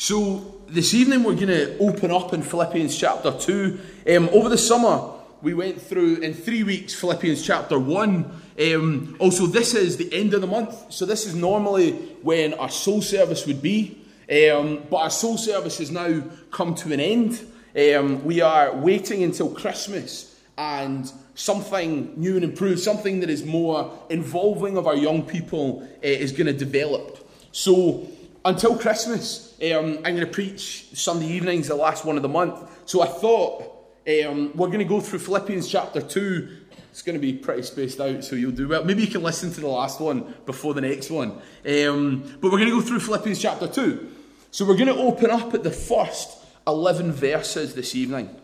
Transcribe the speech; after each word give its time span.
So, 0.00 0.60
this 0.68 0.94
evening 0.94 1.24
we're 1.24 1.34
going 1.34 1.48
to 1.48 1.76
open 1.78 2.12
up 2.12 2.32
in 2.32 2.40
Philippians 2.40 2.96
chapter 2.96 3.36
2. 3.36 3.80
Um, 4.16 4.28
over 4.28 4.48
the 4.48 4.56
summer, 4.56 5.10
we 5.42 5.54
went 5.54 5.82
through 5.82 6.18
in 6.18 6.34
three 6.34 6.62
weeks 6.62 6.94
Philippians 6.94 7.44
chapter 7.44 7.80
1. 7.80 8.40
Um, 8.60 9.16
also, 9.18 9.46
this 9.46 9.74
is 9.74 9.96
the 9.96 10.08
end 10.14 10.34
of 10.34 10.40
the 10.40 10.46
month, 10.46 10.92
so 10.92 11.04
this 11.04 11.26
is 11.26 11.34
normally 11.34 11.94
when 12.22 12.54
our 12.54 12.68
soul 12.68 13.02
service 13.02 13.44
would 13.44 13.60
be. 13.60 14.00
Um, 14.30 14.84
but 14.88 14.98
our 14.98 15.10
soul 15.10 15.36
service 15.36 15.78
has 15.78 15.90
now 15.90 16.22
come 16.52 16.76
to 16.76 16.92
an 16.92 17.00
end. 17.00 17.44
Um, 17.76 18.24
we 18.24 18.40
are 18.40 18.76
waiting 18.76 19.24
until 19.24 19.50
Christmas 19.50 20.40
and 20.56 21.12
something 21.34 22.12
new 22.16 22.36
and 22.36 22.44
improved, 22.44 22.78
something 22.78 23.18
that 23.18 23.30
is 23.30 23.44
more 23.44 23.98
involving 24.10 24.76
of 24.76 24.86
our 24.86 24.96
young 24.96 25.24
people, 25.24 25.82
uh, 25.82 25.96
is 26.02 26.30
going 26.30 26.46
to 26.46 26.52
develop. 26.52 27.18
So, 27.50 28.06
until 28.48 28.78
Christmas, 28.78 29.54
um, 29.62 29.98
I'm 29.98 30.16
going 30.16 30.20
to 30.20 30.26
preach 30.26 30.88
Sunday 30.94 31.26
evenings, 31.26 31.68
the 31.68 31.74
last 31.74 32.06
one 32.06 32.16
of 32.16 32.22
the 32.22 32.30
month. 32.30 32.66
So 32.86 33.02
I 33.02 33.06
thought 33.06 33.62
um, 34.08 34.52
we're 34.54 34.68
going 34.68 34.78
to 34.78 34.86
go 34.86 35.00
through 35.00 35.18
Philippians 35.18 35.68
chapter 35.68 36.00
2. 36.00 36.56
It's 36.90 37.02
going 37.02 37.14
to 37.14 37.20
be 37.20 37.34
pretty 37.34 37.62
spaced 37.62 38.00
out, 38.00 38.24
so 38.24 38.36
you'll 38.36 38.52
do 38.52 38.66
well. 38.66 38.84
Maybe 38.84 39.02
you 39.02 39.08
can 39.08 39.22
listen 39.22 39.52
to 39.52 39.60
the 39.60 39.68
last 39.68 40.00
one 40.00 40.34
before 40.46 40.72
the 40.72 40.80
next 40.80 41.10
one. 41.10 41.32
Um, 41.68 42.22
but 42.40 42.50
we're 42.50 42.58
going 42.58 42.70
to 42.70 42.70
go 42.70 42.80
through 42.80 43.00
Philippians 43.00 43.38
chapter 43.38 43.68
2. 43.68 44.12
So 44.50 44.64
we're 44.64 44.76
going 44.76 44.86
to 44.86 44.96
open 44.96 45.30
up 45.30 45.52
at 45.52 45.62
the 45.62 45.70
first 45.70 46.38
11 46.66 47.12
verses 47.12 47.74
this 47.74 47.94
evening. 47.94 48.34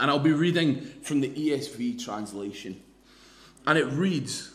And 0.00 0.10
I'll 0.10 0.18
be 0.18 0.32
reading 0.32 0.80
from 1.02 1.20
the 1.20 1.28
ESV 1.28 2.02
translation. 2.02 2.82
And 3.66 3.78
it 3.78 3.86
reads 3.86 4.52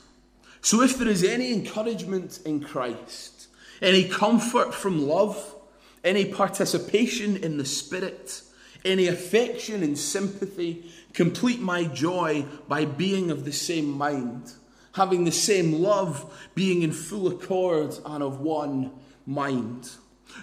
So 0.61 0.81
if 0.81 0.97
there 0.97 1.07
is 1.07 1.23
any 1.23 1.53
encouragement 1.53 2.39
in 2.43 2.59
Christ, 2.59 3.38
any 3.81 4.07
comfort 4.07 4.73
from 4.73 5.07
love, 5.07 5.55
any 6.03 6.25
participation 6.25 7.37
in 7.37 7.57
the 7.57 7.65
Spirit, 7.65 8.41
any 8.85 9.07
affection 9.07 9.83
and 9.83 9.97
sympathy. 9.97 10.91
Complete 11.13 11.59
my 11.59 11.83
joy 11.85 12.45
by 12.67 12.85
being 12.85 13.31
of 13.31 13.45
the 13.45 13.51
same 13.51 13.89
mind, 13.89 14.53
having 14.93 15.25
the 15.25 15.31
same 15.31 15.73
love, 15.73 16.31
being 16.55 16.83
in 16.83 16.91
full 16.91 17.27
accord 17.27 17.97
and 18.05 18.23
of 18.23 18.39
one 18.39 18.91
mind. 19.25 19.89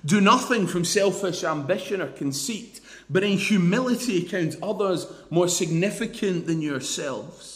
Do 0.05 0.21
nothing 0.21 0.67
from 0.67 0.85
selfish 0.85 1.45
ambition 1.45 2.03
or 2.03 2.09
conceit, 2.09 2.81
but 3.09 3.23
in 3.23 3.39
humility 3.39 4.23
count 4.23 4.57
others 4.63 5.07
more 5.31 5.49
significant 5.49 6.47
than 6.47 6.61
yourselves. 6.61 7.56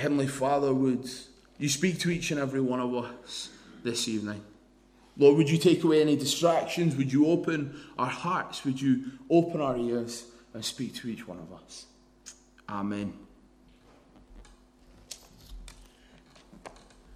Heavenly 0.00 0.28
Father, 0.28 0.72
would 0.72 1.10
you 1.58 1.68
speak 1.68 1.98
to 2.00 2.10
each 2.10 2.30
and 2.30 2.40
every 2.40 2.60
one 2.62 2.80
of 2.80 2.94
us 2.94 3.50
this 3.82 4.08
evening. 4.08 4.42
Lord, 5.18 5.36
would 5.36 5.50
you 5.50 5.58
take 5.58 5.84
away 5.84 6.00
any 6.00 6.16
distractions? 6.16 6.96
Would 6.96 7.12
you 7.12 7.26
open 7.26 7.78
our 7.98 8.06
hearts? 8.06 8.64
Would 8.64 8.80
you 8.80 9.04
open 9.28 9.60
our 9.60 9.76
ears 9.76 10.24
and 10.54 10.64
speak 10.64 10.94
to 10.96 11.08
each 11.08 11.28
one 11.28 11.38
of 11.38 11.52
us? 11.52 11.84
Amen. 12.66 13.12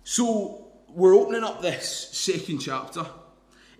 So, 0.04 0.66
we're 0.88 1.14
opening 1.14 1.42
up 1.42 1.62
this 1.62 2.10
second 2.12 2.58
chapter. 2.58 3.06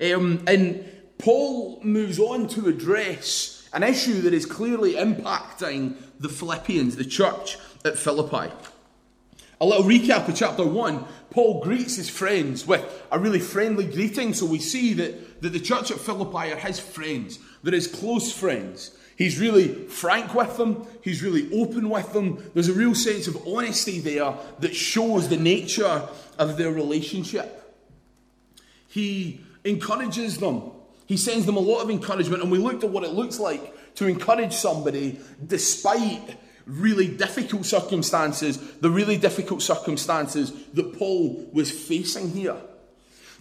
Um, 0.01 0.43
and 0.47 0.83
Paul 1.19 1.79
moves 1.83 2.19
on 2.19 2.49
to 2.49 2.69
address 2.69 3.69
an 3.75 3.83
issue 3.83 4.23
that 4.23 4.33
is 4.33 4.47
clearly 4.47 4.95
impacting 4.95 5.97
the 6.19 6.31
Philippians, 6.31 6.97
the 6.97 7.05
church 7.05 7.59
at 7.85 7.99
Philippi. 7.99 8.51
A 9.65 9.67
little 9.67 9.85
recap 9.85 10.29
of 10.29 10.37
chapter 10.37 10.63
1. 10.63 11.07
Paul 11.31 11.63
greets 11.63 11.97
his 11.97 12.11
friends 12.11 12.67
with 12.67 12.85
a 13.11 13.19
really 13.19 13.39
friendly 13.39 13.87
greeting. 13.87 14.35
So 14.35 14.45
we 14.45 14.59
see 14.59 14.93
that, 14.93 15.41
that 15.41 15.55
the 15.55 15.59
church 15.59 15.91
at 15.91 15.97
Philippi 15.97 16.53
are 16.53 16.57
his 16.57 16.79
friends, 16.79 17.39
they're 17.63 17.73
his 17.73 17.87
close 17.87 18.31
friends. 18.31 18.95
He's 19.17 19.41
really 19.41 19.69
frank 19.87 20.35
with 20.35 20.59
them, 20.59 20.87
he's 21.03 21.23
really 21.23 21.51
open 21.59 21.89
with 21.89 22.13
them. 22.13 22.51
There's 22.53 22.69
a 22.69 22.75
real 22.75 22.95
sense 22.95 23.27
of 23.27 23.39
honesty 23.49 24.01
there 24.01 24.35
that 24.59 24.77
shows 24.77 25.31
the 25.31 25.39
nature 25.39 26.07
of 26.39 26.59
their 26.59 26.71
relationship. 26.71 27.75
He 28.89 29.41
encourages 29.65 30.37
them, 30.37 30.73
he 31.07 31.17
sends 31.17 31.47
them 31.47 31.57
a 31.57 31.61
lot 31.61 31.81
of 31.81 31.89
encouragement, 31.89 32.43
and 32.43 32.53
we 32.53 32.59
looked 32.59 32.85
at 32.85 32.91
what 32.91 33.03
it 33.03 33.13
looks 33.13 33.39
like 33.41 33.95
to 33.95 34.07
encourage 34.09 34.53
somebody 34.53 35.19
despite 35.47 36.37
really 36.67 37.09
difficult 37.09 37.67
circumstances, 37.67 38.59
the 38.79 38.91
really 38.91 39.17
difficult 39.17 39.63
circumstances 39.63 40.53
that 40.75 40.99
Paul 40.99 41.49
was 41.53 41.71
facing 41.71 42.31
here. 42.31 42.57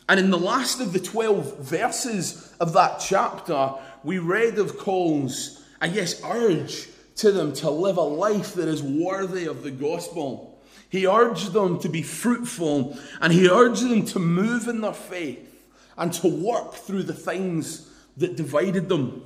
And 0.10 0.20
in 0.20 0.32
the 0.32 0.38
last 0.38 0.82
of 0.82 0.92
the 0.92 1.00
12 1.00 1.60
verses 1.60 2.54
of 2.60 2.74
that 2.74 3.00
chapter, 3.00 3.74
we 4.04 4.20
read 4.20 4.60
of 4.60 4.78
Paul's, 4.78 5.64
I 5.80 5.88
guess, 5.88 6.22
urge 6.24 6.90
to 7.18 7.32
them 7.32 7.54
to 7.54 7.70
live 7.70 7.98
a 7.98 8.02
life 8.02 8.54
that 8.56 8.68
is 8.68 8.84
worthy 8.84 9.46
of 9.46 9.64
the 9.64 9.72
gospel. 9.72 10.62
He 10.90 11.08
urged 11.08 11.54
them 11.54 11.80
to 11.80 11.90
be 11.90 12.02
fruitful 12.02 12.98
and 13.22 13.32
he 13.32 13.50
urged 13.50 13.88
them 13.88 14.06
to 14.08 14.20
move 14.20 14.68
in 14.68 14.82
their 14.82 14.94
faith 14.94 15.50
and 15.98 16.12
to 16.14 16.28
work 16.28 16.74
through 16.74 17.04
the 17.04 17.14
things 17.14 17.90
that 18.18 18.36
divided 18.36 18.90
them. 18.90 19.24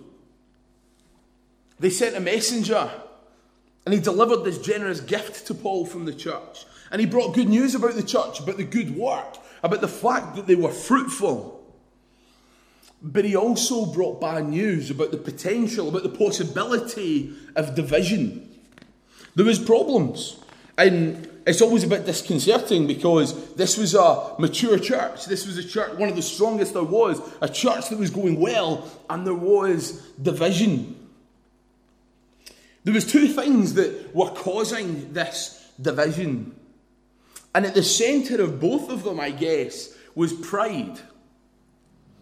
They 1.79 1.89
sent 1.89 2.15
a 2.15 2.19
messenger 2.19 2.89
and 3.87 3.93
he 3.93 4.01
delivered 4.01 4.43
this 4.43 4.57
generous 4.57 4.99
gift 4.99 5.47
to 5.47 5.53
Paul 5.53 5.85
from 5.85 6.03
the 6.03 6.13
church. 6.13 6.65
And 6.91 6.99
he 6.99 7.07
brought 7.07 7.33
good 7.33 7.47
news 7.47 7.73
about 7.73 7.95
the 7.95 8.03
church, 8.03 8.41
about 8.41 8.57
the 8.57 8.65
good 8.65 8.97
work, 8.97 9.37
about 9.63 9.79
the 9.79 9.87
fact 9.87 10.35
that 10.35 10.45
they 10.45 10.55
were 10.55 10.73
fruitful. 10.73 11.65
But 13.01 13.23
he 13.23 13.37
also 13.37 13.85
brought 13.85 14.19
bad 14.19 14.49
news 14.49 14.91
about 14.91 15.11
the 15.11 15.17
potential, 15.17 15.87
about 15.87 16.03
the 16.03 16.09
possibility 16.09 17.33
of 17.55 17.75
division. 17.75 18.53
There 19.35 19.45
was 19.45 19.57
problems. 19.57 20.37
And 20.77 21.29
it's 21.45 21.61
always 21.61 21.85
a 21.85 21.87
bit 21.87 22.05
disconcerting 22.05 22.87
because 22.87 23.53
this 23.53 23.77
was 23.77 23.95
a 23.95 24.35
mature 24.37 24.77
church. 24.79 25.27
This 25.27 25.47
was 25.47 25.57
a 25.57 25.63
church, 25.63 25.97
one 25.97 26.09
of 26.09 26.17
the 26.17 26.21
strongest 26.21 26.73
there 26.73 26.83
was, 26.83 27.21
a 27.39 27.47
church 27.47 27.87
that 27.87 27.97
was 27.97 28.09
going 28.09 28.37
well, 28.37 28.85
and 29.09 29.25
there 29.25 29.33
was 29.33 30.01
division. 30.21 30.96
There 32.87 32.93
was 32.93 33.03
two 33.03 33.27
things 33.27 33.73
that 33.73 34.15
were 34.15 34.29
causing 34.29 35.11
this 35.11 35.69
division. 35.81 36.57
And 37.53 37.65
at 37.65 37.73
the 37.73 37.83
centre 37.83 38.41
of 38.41 38.61
both 38.61 38.89
of 38.89 39.03
them, 39.03 39.19
I 39.19 39.31
guess, 39.31 39.93
was 40.15 40.31
pride. 40.31 40.97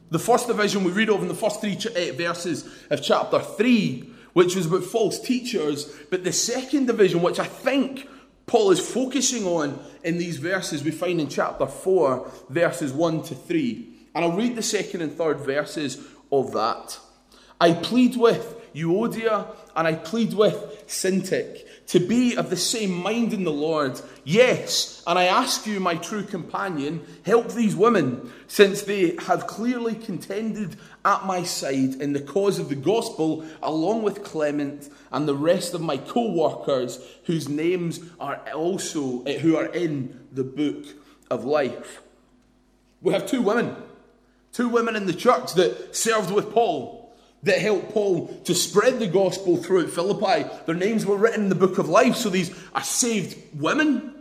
The 0.09 0.17
first 0.17 0.47
division 0.47 0.83
we 0.83 0.91
read 0.91 1.12
of 1.12 1.21
in 1.21 1.27
the 1.27 1.35
first 1.35 1.62
three 1.62 1.77
eh, 1.95 2.13
verses 2.13 2.67
of 2.89 3.03
chapter 3.03 3.38
3, 3.41 4.09
which 4.33 4.56
was 4.56 4.65
about 4.65 4.85
false 4.85 5.19
teachers. 5.19 5.85
But 6.09 6.23
the 6.23 6.33
second 6.33 6.88
division, 6.88 7.21
which 7.21 7.38
I 7.38 7.45
think 7.45 8.09
Paul 8.47 8.71
is 8.71 8.79
focusing 8.79 9.45
on 9.45 9.79
in 10.03 10.17
these 10.17 10.38
verses, 10.38 10.83
we 10.83 10.89
find 10.89 11.21
in 11.21 11.29
chapter 11.29 11.67
4, 11.67 12.27
verses 12.50 12.91
1 12.91 13.21
to 13.25 13.35
3. 13.35 13.88
And 14.15 14.25
I'll 14.25 14.35
read 14.35 14.56
the 14.56 14.63
second 14.63 15.01
and 15.01 15.15
third 15.15 15.41
verses 15.41 16.03
of 16.31 16.53
that. 16.53 16.97
I 17.62 17.73
plead 17.73 18.17
with 18.17 18.54
Euodia 18.75 19.48
and 19.75 19.88
I 19.88 19.95
plead 19.95 20.33
with 20.33 20.86
Syntyche 20.88 21.66
to 21.88 22.00
be 22.00 22.36
of 22.36 22.50
the 22.50 22.57
same 22.57 22.92
mind 22.92 23.33
in 23.33 23.44
the 23.44 23.51
Lord. 23.51 24.01
Yes, 24.24 25.04
and 25.06 25.19
I 25.19 25.25
ask 25.25 25.68
you, 25.68 25.80
my 25.80 25.95
true 25.95 26.24
companion, 26.24 27.06
help 27.24 27.51
these 27.51 27.75
women, 27.75 28.31
since 28.48 28.81
they 28.81 29.16
have 29.27 29.48
clearly 29.48 29.94
contended 29.94 30.77
at 31.04 31.25
my 31.25 31.44
side 31.44 31.95
in 32.01 32.13
the 32.13 32.22
cause 32.22 32.57
of 32.57 32.69
the 32.69 32.75
gospel, 32.75 33.45
along 33.62 34.01
with 34.04 34.24
Clement 34.24 34.89
and 35.12 35.27
the 35.27 35.36
rest 35.36 35.74
of 35.74 35.81
my 35.81 35.98
co 35.98 36.31
workers, 36.31 37.00
whose 37.25 37.48
names 37.48 38.00
are 38.19 38.38
also, 38.54 39.24
eh, 39.25 39.38
who 39.38 39.56
are 39.56 39.68
in 39.68 40.27
the 40.31 40.44
book 40.44 40.86
of 41.30 41.45
life. 41.45 42.01
We 43.01 43.13
have 43.13 43.27
two 43.27 43.44
women, 43.44 43.75
two 44.51 44.69
women 44.69 44.95
in 44.95 45.06
the 45.06 45.13
church 45.13 45.54
that 45.54 45.95
served 45.95 46.31
with 46.31 46.51
Paul 46.51 47.04
that 47.45 47.59
helped 47.59 47.94
Paul 47.94 48.27
to 48.44 48.53
spread 48.53 49.00
the 49.00 49.07
gospel 49.07 49.56
throughout 49.56 49.89
Philippi. 49.89 50.50
Their 50.65 50.75
names 50.75 51.06
were 51.06 51.15
written 51.15 51.44
in 51.44 51.50
the 51.50 51.56
book 51.56 51.77
of 51.77 51.88
life, 51.88 52.15
so 52.15 52.30
these 52.30 52.53
are 52.74 52.83
saved 52.83 53.38
women. 53.59 54.13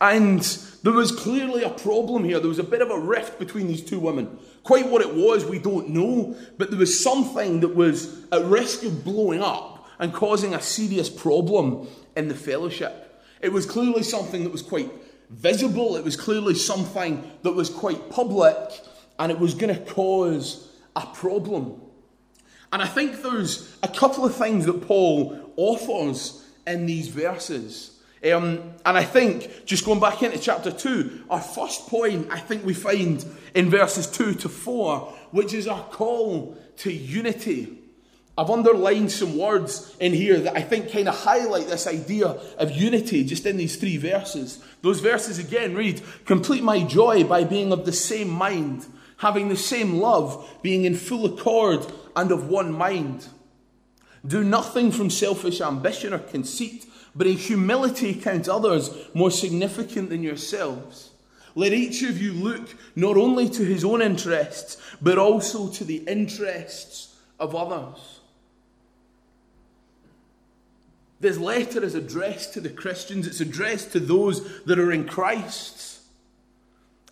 And 0.00 0.40
there 0.82 0.92
was 0.92 1.12
clearly 1.12 1.64
a 1.64 1.70
problem 1.70 2.24
here. 2.24 2.38
There 2.38 2.48
was 2.48 2.60
a 2.60 2.64
bit 2.64 2.80
of 2.80 2.90
a 2.90 2.98
rift 2.98 3.38
between 3.38 3.66
these 3.66 3.84
two 3.84 3.98
women. 3.98 4.38
Quite 4.62 4.88
what 4.88 5.02
it 5.02 5.14
was, 5.14 5.44
we 5.44 5.58
don't 5.58 5.90
know, 5.90 6.36
but 6.58 6.70
there 6.70 6.78
was 6.78 7.02
something 7.02 7.60
that 7.60 7.74
was 7.74 8.24
at 8.30 8.44
risk 8.44 8.84
of 8.84 9.04
blowing 9.04 9.42
up 9.42 9.88
and 9.98 10.12
causing 10.12 10.54
a 10.54 10.60
serious 10.60 11.10
problem 11.10 11.88
in 12.16 12.28
the 12.28 12.34
fellowship. 12.34 13.20
It 13.40 13.52
was 13.52 13.66
clearly 13.66 14.04
something 14.04 14.44
that 14.44 14.52
was 14.52 14.62
quite 14.62 14.90
visible, 15.30 15.96
it 15.96 16.04
was 16.04 16.16
clearly 16.16 16.54
something 16.54 17.28
that 17.42 17.52
was 17.52 17.68
quite 17.68 18.10
public, 18.10 18.56
and 19.18 19.32
it 19.32 19.38
was 19.38 19.54
going 19.54 19.74
to 19.74 19.92
cause 19.92 20.68
a 20.94 21.06
problem. 21.06 21.80
And 22.72 22.80
I 22.80 22.86
think 22.86 23.22
there's 23.22 23.76
a 23.82 23.88
couple 23.88 24.24
of 24.24 24.34
things 24.34 24.64
that 24.66 24.86
Paul 24.86 25.52
offers 25.56 26.42
in 26.66 26.86
these 26.86 27.08
verses. 27.08 27.98
Um, 28.24 28.74
and 28.86 28.96
I 28.96 29.04
think, 29.04 29.66
just 29.66 29.84
going 29.84 30.00
back 30.00 30.22
into 30.22 30.38
chapter 30.38 30.70
2, 30.70 31.24
our 31.28 31.40
first 31.40 31.88
point 31.88 32.28
I 32.30 32.38
think 32.38 32.64
we 32.64 32.72
find 32.72 33.24
in 33.54 33.68
verses 33.68 34.06
2 34.06 34.34
to 34.34 34.48
4, 34.48 35.00
which 35.32 35.52
is 35.52 35.66
our 35.66 35.82
call 35.84 36.56
to 36.78 36.92
unity. 36.92 37.78
I've 38.38 38.48
underlined 38.48 39.12
some 39.12 39.36
words 39.36 39.94
in 40.00 40.14
here 40.14 40.38
that 40.40 40.56
I 40.56 40.62
think 40.62 40.90
kind 40.90 41.08
of 41.08 41.18
highlight 41.18 41.66
this 41.66 41.86
idea 41.86 42.28
of 42.28 42.70
unity 42.70 43.24
just 43.24 43.44
in 43.44 43.58
these 43.58 43.76
three 43.76 43.98
verses. 43.98 44.62
Those 44.80 45.00
verses 45.00 45.38
again 45.38 45.74
read 45.74 46.00
Complete 46.24 46.62
my 46.62 46.82
joy 46.82 47.24
by 47.24 47.44
being 47.44 47.72
of 47.72 47.84
the 47.84 47.92
same 47.92 48.30
mind, 48.30 48.86
having 49.22 49.48
the 49.48 49.56
same 49.56 50.00
love, 50.00 50.58
being 50.62 50.84
in 50.84 50.96
full 50.96 51.24
accord 51.24 51.86
and 52.16 52.32
of 52.32 52.48
one 52.48 52.72
mind. 52.72 53.24
Do 54.26 54.42
nothing 54.42 54.90
from 54.90 55.10
selfish 55.10 55.60
ambition 55.60 56.12
or 56.12 56.18
conceit, 56.18 56.86
but 57.14 57.28
in 57.28 57.36
humility 57.36 58.14
count 58.14 58.48
others 58.48 58.90
more 59.14 59.30
significant 59.30 60.10
than 60.10 60.24
yourselves. 60.24 61.10
Let 61.54 61.72
each 61.72 62.02
of 62.02 62.20
you 62.20 62.32
look 62.32 62.74
not 62.96 63.16
only 63.16 63.48
to 63.50 63.64
his 63.64 63.84
own 63.84 64.02
interests, 64.02 64.76
but 65.00 65.18
also 65.18 65.68
to 65.68 65.84
the 65.84 65.98
interests 65.98 67.14
of 67.38 67.54
others. 67.54 68.18
This 71.20 71.38
letter 71.38 71.84
is 71.84 71.94
addressed 71.94 72.54
to 72.54 72.60
the 72.60 72.70
Christians, 72.70 73.28
it's 73.28 73.40
addressed 73.40 73.92
to 73.92 74.00
those 74.00 74.64
that 74.64 74.80
are 74.80 74.90
in 74.90 75.06
Christ. 75.06 75.91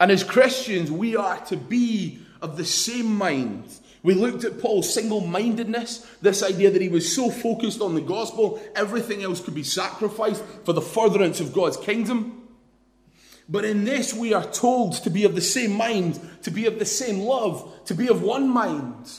And 0.00 0.10
as 0.10 0.24
Christians, 0.24 0.90
we 0.90 1.14
are 1.14 1.38
to 1.46 1.56
be 1.56 2.18
of 2.42 2.56
the 2.56 2.64
same 2.64 3.14
mind 3.14 3.64
we 4.02 4.14
looked 4.14 4.44
at 4.44 4.60
Paul's 4.60 4.92
single 4.92 5.20
mindedness, 5.20 6.06
this 6.22 6.42
idea 6.42 6.70
that 6.70 6.80
he 6.80 6.88
was 6.88 7.14
so 7.14 7.30
focused 7.30 7.82
on 7.82 7.94
the 7.94 8.00
gospel, 8.00 8.60
everything 8.74 9.22
else 9.22 9.40
could 9.40 9.54
be 9.54 9.62
sacrificed 9.62 10.42
for 10.64 10.72
the 10.72 10.80
furtherance 10.80 11.40
of 11.40 11.52
God's 11.52 11.76
kingdom. 11.76 12.48
But 13.48 13.64
in 13.64 13.84
this, 13.84 14.14
we 14.14 14.32
are 14.32 14.46
told 14.46 14.94
to 15.02 15.10
be 15.10 15.24
of 15.24 15.34
the 15.34 15.40
same 15.40 15.72
mind, 15.72 16.18
to 16.42 16.50
be 16.50 16.66
of 16.66 16.78
the 16.78 16.86
same 16.86 17.20
love, 17.20 17.84
to 17.86 17.94
be 17.94 18.08
of 18.08 18.22
one 18.22 18.48
mind, 18.48 19.10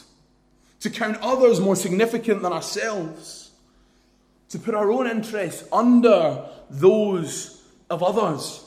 to 0.79 0.89
count 0.89 1.17
others 1.21 1.59
more 1.59 1.75
significant 1.75 2.41
than 2.41 2.53
ourselves, 2.53 3.51
to 4.49 4.57
put 4.57 4.73
our 4.73 4.91
own 4.91 5.05
interests 5.05 5.63
under 5.71 6.43
those 6.71 7.61
of 7.89 8.01
others. 8.01 8.65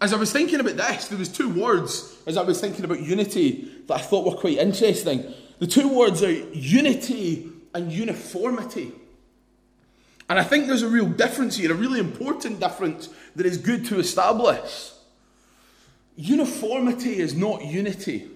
As 0.00 0.12
I 0.12 0.16
was 0.16 0.32
thinking 0.32 0.60
about 0.60 0.76
this, 0.76 1.08
there 1.08 1.18
was 1.18 1.28
two 1.28 1.48
words 1.48 2.16
as 2.26 2.36
I 2.36 2.42
was 2.42 2.60
thinking 2.60 2.84
about 2.84 3.00
unity 3.00 3.70
that 3.86 3.94
I 3.94 3.98
thought 3.98 4.26
were 4.26 4.38
quite 4.38 4.58
interesting. 4.58 5.24
The 5.58 5.66
two 5.66 5.88
words 5.88 6.22
are 6.22 6.30
unity 6.30 7.50
and 7.74 7.90
uniformity. 7.90 8.92
And 10.28 10.38
I 10.38 10.42
think 10.42 10.66
there's 10.66 10.82
a 10.82 10.88
real 10.88 11.08
difference 11.08 11.56
here, 11.56 11.70
a 11.70 11.74
really 11.74 12.00
important 12.00 12.60
difference 12.60 13.08
that 13.36 13.46
is 13.46 13.56
good 13.56 13.86
to 13.86 13.98
establish. 13.98 14.90
Uniformity 16.16 17.18
is 17.18 17.34
not 17.34 17.64
unity. 17.64 18.28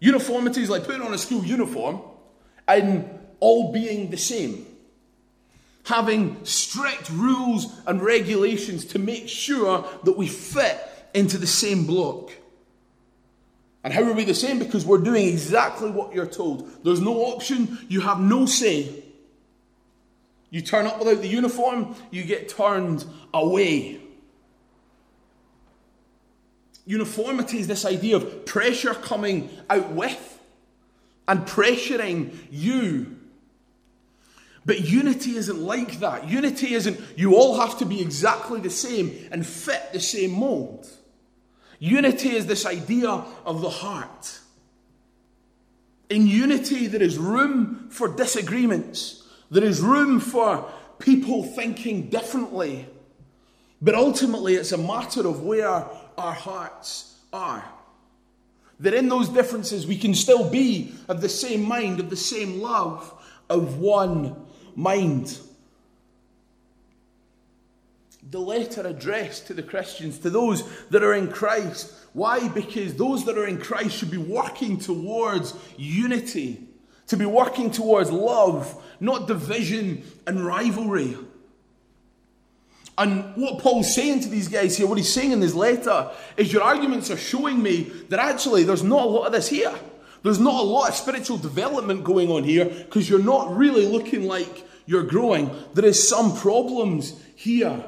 Uniformity 0.00 0.62
is 0.62 0.68
like 0.68 0.84
putting 0.84 1.02
on 1.02 1.14
a 1.14 1.18
school 1.18 1.44
uniform 1.44 2.00
and 2.66 3.08
all 3.40 3.72
being 3.72 4.10
the 4.10 4.16
same. 4.16 4.66
Having 5.84 6.44
strict 6.44 7.10
rules 7.10 7.66
and 7.86 8.00
regulations 8.00 8.84
to 8.86 8.98
make 8.98 9.28
sure 9.28 9.84
that 10.04 10.16
we 10.16 10.28
fit 10.28 10.80
into 11.14 11.38
the 11.38 11.46
same 11.46 11.86
block. 11.86 12.30
And 13.84 13.92
how 13.92 14.02
are 14.02 14.12
we 14.12 14.24
the 14.24 14.34
same? 14.34 14.58
Because 14.58 14.86
we're 14.86 14.98
doing 14.98 15.26
exactly 15.26 15.90
what 15.90 16.14
you're 16.14 16.26
told. 16.26 16.70
There's 16.84 17.00
no 17.00 17.16
option, 17.24 17.78
you 17.88 18.00
have 18.00 18.20
no 18.20 18.46
say. 18.46 19.02
You 20.50 20.60
turn 20.60 20.86
up 20.86 20.98
without 20.98 21.20
the 21.20 21.28
uniform, 21.28 21.96
you 22.10 22.22
get 22.24 22.48
turned 22.48 23.04
away. 23.34 24.00
Uniformity 26.84 27.58
is 27.58 27.66
this 27.66 27.84
idea 27.84 28.16
of 28.16 28.44
pressure 28.44 28.94
coming 28.94 29.50
out 29.70 29.90
with 29.92 30.40
and 31.26 31.40
pressuring 31.46 32.36
you. 32.50 33.16
But 34.64 34.80
unity 34.80 35.36
isn't 35.36 35.58
like 35.58 35.98
that. 36.00 36.28
Unity 36.28 36.74
isn't 36.74 37.00
you 37.16 37.34
all 37.34 37.58
have 37.58 37.78
to 37.78 37.84
be 37.84 38.00
exactly 38.00 38.60
the 38.60 38.70
same 38.70 39.28
and 39.32 39.46
fit 39.46 39.92
the 39.92 40.00
same 40.00 40.32
mold. 40.32 40.88
Unity 41.80 42.30
is 42.30 42.46
this 42.46 42.64
idea 42.64 43.08
of 43.44 43.60
the 43.60 43.68
heart. 43.68 44.38
In 46.08 46.26
unity, 46.26 46.86
there 46.86 47.02
is 47.02 47.18
room 47.18 47.88
for 47.90 48.06
disagreements, 48.06 49.24
there 49.50 49.64
is 49.64 49.80
room 49.80 50.20
for 50.20 50.70
people 50.98 51.42
thinking 51.42 52.08
differently. 52.08 52.86
But 53.80 53.96
ultimately, 53.96 54.54
it's 54.54 54.70
a 54.70 54.78
matter 54.78 55.26
of 55.26 55.42
where 55.42 55.68
our 56.16 56.32
hearts 56.32 57.18
are. 57.32 57.64
That 58.78 58.94
in 58.94 59.08
those 59.08 59.28
differences, 59.28 59.86
we 59.86 59.98
can 59.98 60.14
still 60.14 60.48
be 60.48 60.94
of 61.08 61.20
the 61.20 61.28
same 61.28 61.62
mind, 61.62 61.98
of 61.98 62.10
the 62.10 62.16
same 62.16 62.60
love, 62.60 63.12
of 63.50 63.78
one 63.78 64.41
mind 64.76 65.38
the 68.32 68.40
letter 68.40 68.86
addressed 68.86 69.46
to 69.48 69.54
the 69.54 69.62
Christians, 69.62 70.18
to 70.20 70.30
those 70.30 70.64
that 70.88 71.02
are 71.02 71.14
in 71.14 71.30
Christ. 71.30 71.92
Why? 72.14 72.48
Because 72.48 72.94
those 72.94 73.26
that 73.26 73.36
are 73.36 73.46
in 73.46 73.58
Christ 73.58 73.96
should 73.96 74.10
be 74.10 74.16
working 74.16 74.78
towards 74.78 75.54
unity, 75.76 76.66
to 77.08 77.16
be 77.16 77.26
working 77.26 77.70
towards 77.70 78.10
love, 78.10 78.82
not 79.00 79.28
division 79.28 80.02
and 80.26 80.44
rivalry. 80.44 81.16
And 82.96 83.36
what 83.36 83.58
Paul's 83.58 83.94
saying 83.94 84.20
to 84.20 84.28
these 84.28 84.48
guys 84.48 84.76
here, 84.76 84.86
what 84.86 84.98
he's 84.98 85.12
saying 85.12 85.32
in 85.32 85.40
this 85.40 85.54
letter, 85.54 86.10
is 86.36 86.52
your 86.52 86.62
arguments 86.62 87.10
are 87.10 87.16
showing 87.18 87.62
me 87.62 87.90
that 88.08 88.18
actually 88.18 88.64
there's 88.64 88.82
not 88.82 89.02
a 89.02 89.10
lot 89.10 89.26
of 89.26 89.32
this 89.32 89.48
here. 89.48 89.74
There's 90.22 90.38
not 90.38 90.60
a 90.60 90.64
lot 90.64 90.88
of 90.88 90.94
spiritual 90.94 91.38
development 91.38 92.04
going 92.04 92.30
on 92.30 92.44
here 92.44 92.66
because 92.66 93.08
you're 93.08 93.22
not 93.22 93.56
really 93.56 93.86
looking 93.86 94.24
like 94.24 94.66
you're 94.86 95.02
growing. 95.02 95.50
There 95.74 95.84
is 95.84 96.08
some 96.08 96.36
problems 96.36 97.20
here. 97.34 97.84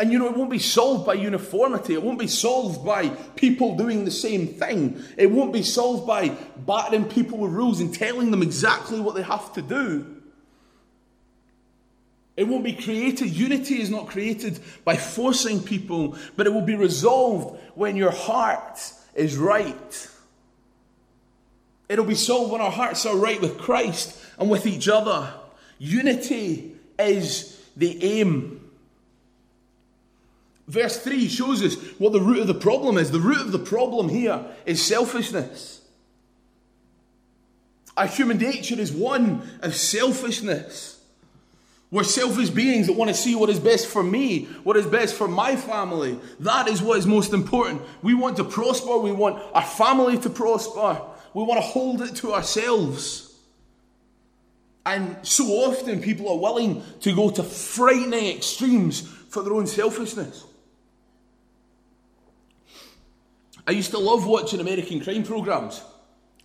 And 0.00 0.12
you 0.12 0.18
know, 0.18 0.26
it 0.26 0.36
won't 0.36 0.50
be 0.50 0.58
solved 0.58 1.06
by 1.06 1.14
uniformity. 1.14 1.94
It 1.94 2.02
won't 2.02 2.18
be 2.18 2.26
solved 2.26 2.84
by 2.84 3.10
people 3.36 3.76
doing 3.76 4.04
the 4.04 4.10
same 4.10 4.48
thing. 4.48 5.02
It 5.16 5.30
won't 5.30 5.52
be 5.52 5.62
solved 5.62 6.06
by 6.06 6.30
battering 6.66 7.04
people 7.04 7.38
with 7.38 7.52
rules 7.52 7.80
and 7.80 7.94
telling 7.94 8.30
them 8.30 8.42
exactly 8.42 9.00
what 9.00 9.14
they 9.14 9.22
have 9.22 9.52
to 9.54 9.62
do. 9.62 10.22
It 12.36 12.48
won't 12.48 12.64
be 12.64 12.72
created. 12.72 13.30
Unity 13.30 13.80
is 13.80 13.90
not 13.90 14.08
created 14.08 14.58
by 14.84 14.96
forcing 14.96 15.62
people, 15.62 16.16
but 16.36 16.48
it 16.48 16.52
will 16.52 16.62
be 16.62 16.74
resolved 16.74 17.60
when 17.76 17.94
your 17.94 18.10
heart 18.10 18.92
is 19.14 19.36
right. 19.36 20.08
It'll 21.88 22.04
be 22.04 22.14
solved 22.14 22.52
when 22.52 22.60
our 22.60 22.70
hearts 22.70 23.04
are 23.06 23.16
right 23.16 23.40
with 23.40 23.58
Christ 23.58 24.18
and 24.38 24.50
with 24.50 24.66
each 24.66 24.88
other. 24.88 25.32
Unity 25.78 26.72
is 26.98 27.60
the 27.76 28.02
aim. 28.02 28.60
Verse 30.66 30.98
3 30.98 31.28
shows 31.28 31.62
us 31.62 31.74
what 31.98 32.12
the 32.12 32.20
root 32.20 32.38
of 32.38 32.46
the 32.46 32.54
problem 32.54 32.96
is. 32.96 33.10
The 33.10 33.20
root 33.20 33.40
of 33.40 33.52
the 33.52 33.58
problem 33.58 34.08
here 34.08 34.44
is 34.64 34.84
selfishness. 34.84 35.82
Our 37.96 38.06
human 38.06 38.38
nature 38.38 38.80
is 38.80 38.90
one 38.90 39.48
of 39.60 39.74
selfishness. 39.74 41.00
We're 41.90 42.02
selfish 42.02 42.50
beings 42.50 42.88
that 42.88 42.94
want 42.94 43.10
to 43.10 43.14
see 43.14 43.36
what 43.36 43.50
is 43.50 43.60
best 43.60 43.86
for 43.86 44.02
me, 44.02 44.46
what 44.64 44.76
is 44.76 44.86
best 44.86 45.14
for 45.14 45.28
my 45.28 45.54
family. 45.54 46.18
That 46.40 46.66
is 46.66 46.82
what 46.82 46.98
is 46.98 47.06
most 47.06 47.32
important. 47.32 47.82
We 48.02 48.14
want 48.14 48.38
to 48.38 48.44
prosper. 48.44 48.98
We 48.98 49.12
want 49.12 49.40
our 49.54 49.62
family 49.62 50.18
to 50.18 50.30
prosper. 50.30 51.00
We 51.34 51.42
want 51.42 51.60
to 51.60 51.66
hold 51.66 52.00
it 52.02 52.16
to 52.16 52.32
ourselves. 52.32 53.34
And 54.86 55.16
so 55.22 55.44
often 55.46 56.00
people 56.00 56.28
are 56.30 56.38
willing 56.38 56.82
to 57.00 57.14
go 57.14 57.30
to 57.30 57.42
frightening 57.42 58.36
extremes 58.36 59.00
for 59.00 59.42
their 59.42 59.54
own 59.54 59.66
selfishness. 59.66 60.44
I 63.66 63.72
used 63.72 63.90
to 63.92 63.98
love 63.98 64.26
watching 64.26 64.60
American 64.60 65.00
crime 65.00 65.24
programs. 65.24 65.82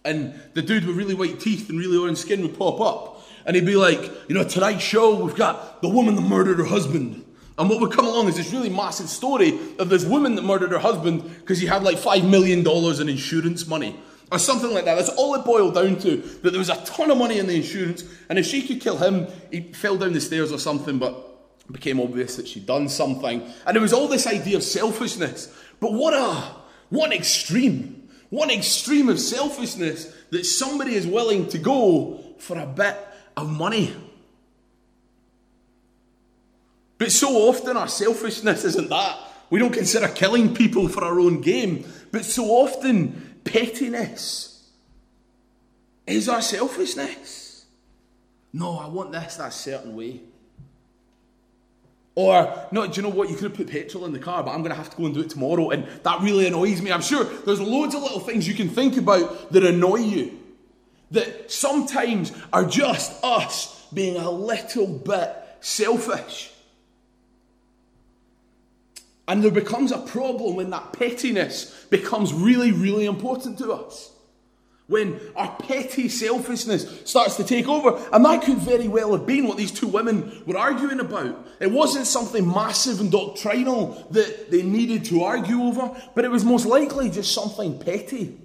And 0.06 0.40
the 0.54 0.62
dude 0.62 0.86
with 0.86 0.96
really 0.96 1.14
white 1.14 1.40
teeth 1.40 1.70
and 1.70 1.78
really 1.78 1.98
orange 1.98 2.18
skin 2.18 2.42
would 2.42 2.58
pop 2.58 2.80
up 2.80 3.20
and 3.46 3.56
he'd 3.56 3.66
be 3.66 3.76
like, 3.76 4.00
you 4.28 4.36
know, 4.36 4.44
tonight's 4.44 4.84
show, 4.84 5.16
we've 5.16 5.36
got 5.36 5.82
the 5.82 5.90
woman 5.90 6.16
that 6.16 6.22
murdered 6.22 6.60
her 6.60 6.66
husband. 6.66 7.26
And 7.58 7.70
what 7.70 7.82
would 7.82 7.92
come 7.92 8.06
along 8.06 8.28
is 8.28 8.38
this 8.38 8.54
really 8.54 8.70
massive 8.70 9.10
story 9.10 9.58
of 9.80 9.90
this 9.90 10.06
woman 10.06 10.36
that 10.36 10.44
murdered 10.44 10.72
her 10.72 10.80
husband 10.80 11.24
because 11.40 11.60
he 11.60 11.66
had 11.66 11.84
like 11.84 11.98
$5 11.98 12.30
million 12.30 12.66
in 13.02 13.10
insurance 13.10 13.68
money. 13.68 14.00
Or 14.32 14.38
something 14.38 14.72
like 14.72 14.86
that. 14.86 14.96
That's 14.96 15.10
all 15.10 15.34
it 15.36 15.44
boiled 15.44 15.74
down 15.74 15.98
to. 16.00 16.18
That 16.18 16.52
there 16.52 16.60
was 16.60 16.70
a 16.70 16.84
ton 16.86 17.10
of 17.10 17.18
money 17.18 17.40
in 17.40 17.48
the 17.48 17.56
insurance, 17.56 18.04
and 18.30 18.38
if 18.38 18.46
she 18.46 18.62
could 18.62 18.80
kill 18.80 18.98
him, 18.98 19.28
he 19.52 19.62
fell 19.74 19.98
down 19.98 20.14
the 20.14 20.22
stairs 20.22 20.52
or 20.52 20.60
something, 20.60 21.00
but 21.00 21.14
it 21.68 21.74
became 21.74 22.00
obvious 22.00 22.36
that 22.36 22.48
she'd 22.48 22.66
done 22.66 22.90
something. 22.90 23.48
And 23.66 23.76
it 23.76 23.80
was 23.80 23.94
all 23.94 24.08
this 24.08 24.28
idea 24.28 24.58
of 24.58 24.64
selfishness. 24.64 25.52
But 25.80 25.94
what 25.94 26.14
a 26.14 26.60
what 26.90 27.14
extreme. 27.14 28.10
One 28.30 28.52
extreme 28.52 29.10
of 29.10 29.20
selfishness 29.20 30.14
that 30.30 30.46
somebody 30.46 30.94
is 30.94 31.08
willing 31.08 31.48
to 31.50 31.58
go 31.58 32.24
for 32.38 32.60
a 32.60 32.66
bit 32.66 32.96
of 33.36 33.50
money. 33.50 33.96
But 37.00 37.12
so 37.12 37.48
often 37.48 37.78
our 37.78 37.88
selfishness 37.88 38.66
isn't 38.66 38.90
that. 38.90 39.20
We 39.50 39.60
don't 39.60 39.74
consider 39.74 40.08
killing 40.10 40.54
people 40.54 40.88
for 40.88 41.04
our 41.04 41.20
own 41.20 41.42
game. 41.42 41.86
But 42.12 42.26
so 42.26 42.46
often 42.46 43.29
pettiness 43.44 44.70
is 46.08 46.28
our 46.30 46.42
selfishness. 46.42 47.66
No, 48.52 48.78
I 48.78 48.88
want 48.88 49.12
this 49.12 49.36
that 49.36 49.54
certain 49.54 49.96
way. 49.96 50.22
Or, 52.16 52.68
no, 52.72 52.86
do 52.86 52.94
you 52.96 53.02
know 53.02 53.16
what? 53.16 53.30
You 53.30 53.36
could 53.36 53.46
have 53.46 53.54
put 53.54 53.68
petrol 53.68 54.06
in 54.06 54.12
the 54.12 54.20
car, 54.20 54.44
but 54.44 54.52
I'm 54.52 54.60
going 54.60 54.72
to 54.72 54.76
have 54.76 54.90
to 54.90 54.98
go 54.98 55.06
and 55.06 55.14
do 55.14 55.22
it 55.22 55.30
tomorrow. 55.30 55.70
And 55.70 55.88
that 56.04 56.20
really 56.22 56.48
annoys 56.48 56.82
me. 56.82 56.92
I'm 56.92 57.02
sure 57.02 57.24
there's 57.24 57.62
loads 57.62 57.96
of 57.96 58.02
little 58.02 58.20
things 58.20 58.48
you 58.48 58.56
can 58.56 58.68
think 58.68 58.98
about 58.98 59.54
that 59.54 59.64
annoy 59.64 60.00
you 60.00 60.38
that 61.12 61.52
sometimes 61.52 62.32
are 62.52 62.66
just 62.66 63.24
us 63.24 63.86
being 63.94 64.18
a 64.18 64.30
little 64.30 64.88
bit 64.88 65.34
selfish. 65.62 66.49
And 69.30 69.44
there 69.44 69.52
becomes 69.52 69.92
a 69.92 70.00
problem 70.00 70.56
when 70.56 70.72
that 70.72 70.92
pettiness 70.92 71.86
becomes 71.92 72.34
really, 72.34 72.72
really 72.72 73.06
important 73.06 73.60
to 73.60 73.72
us. 73.72 74.12
When 74.88 75.22
our 75.36 75.56
petty 75.56 76.10
selfishness 76.10 77.02
starts 77.06 77.38
to 77.38 77.44
take 77.44 77.68
over. 77.68 78.04
And 78.12 78.26
that 78.26 78.42
could 78.42 78.58
very 78.58 78.88
well 78.88 79.12
have 79.12 79.28
been 79.28 79.48
what 79.48 79.58
these 79.58 79.72
two 79.72 79.86
women 79.86 80.42
were 80.48 80.58
arguing 80.58 81.00
about. 81.00 81.48
It 81.60 81.70
wasn't 81.70 82.08
something 82.08 82.48
massive 82.48 83.00
and 83.00 83.12
doctrinal 83.12 84.08
that 84.10 84.50
they 84.50 84.64
needed 84.64 85.06
to 85.06 85.22
argue 85.22 85.62
over, 85.62 85.96
but 86.16 86.26
it 86.26 86.32
was 86.32 86.44
most 86.44 86.66
likely 86.66 87.12
just 87.12 87.32
something 87.32 87.78
petty. 87.78 88.36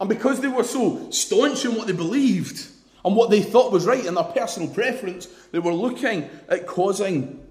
And 0.00 0.08
because 0.08 0.40
they 0.40 0.48
were 0.48 0.64
so 0.64 1.10
staunch 1.10 1.66
in 1.66 1.74
what 1.74 1.88
they 1.88 1.92
believed 1.92 2.66
and 3.04 3.14
what 3.14 3.28
they 3.28 3.42
thought 3.42 3.70
was 3.70 3.84
right 3.84 4.06
in 4.06 4.14
their 4.14 4.24
personal 4.24 4.70
preference, 4.70 5.26
they 5.52 5.58
were 5.58 5.74
looking 5.74 6.30
at 6.48 6.66
causing 6.66 7.46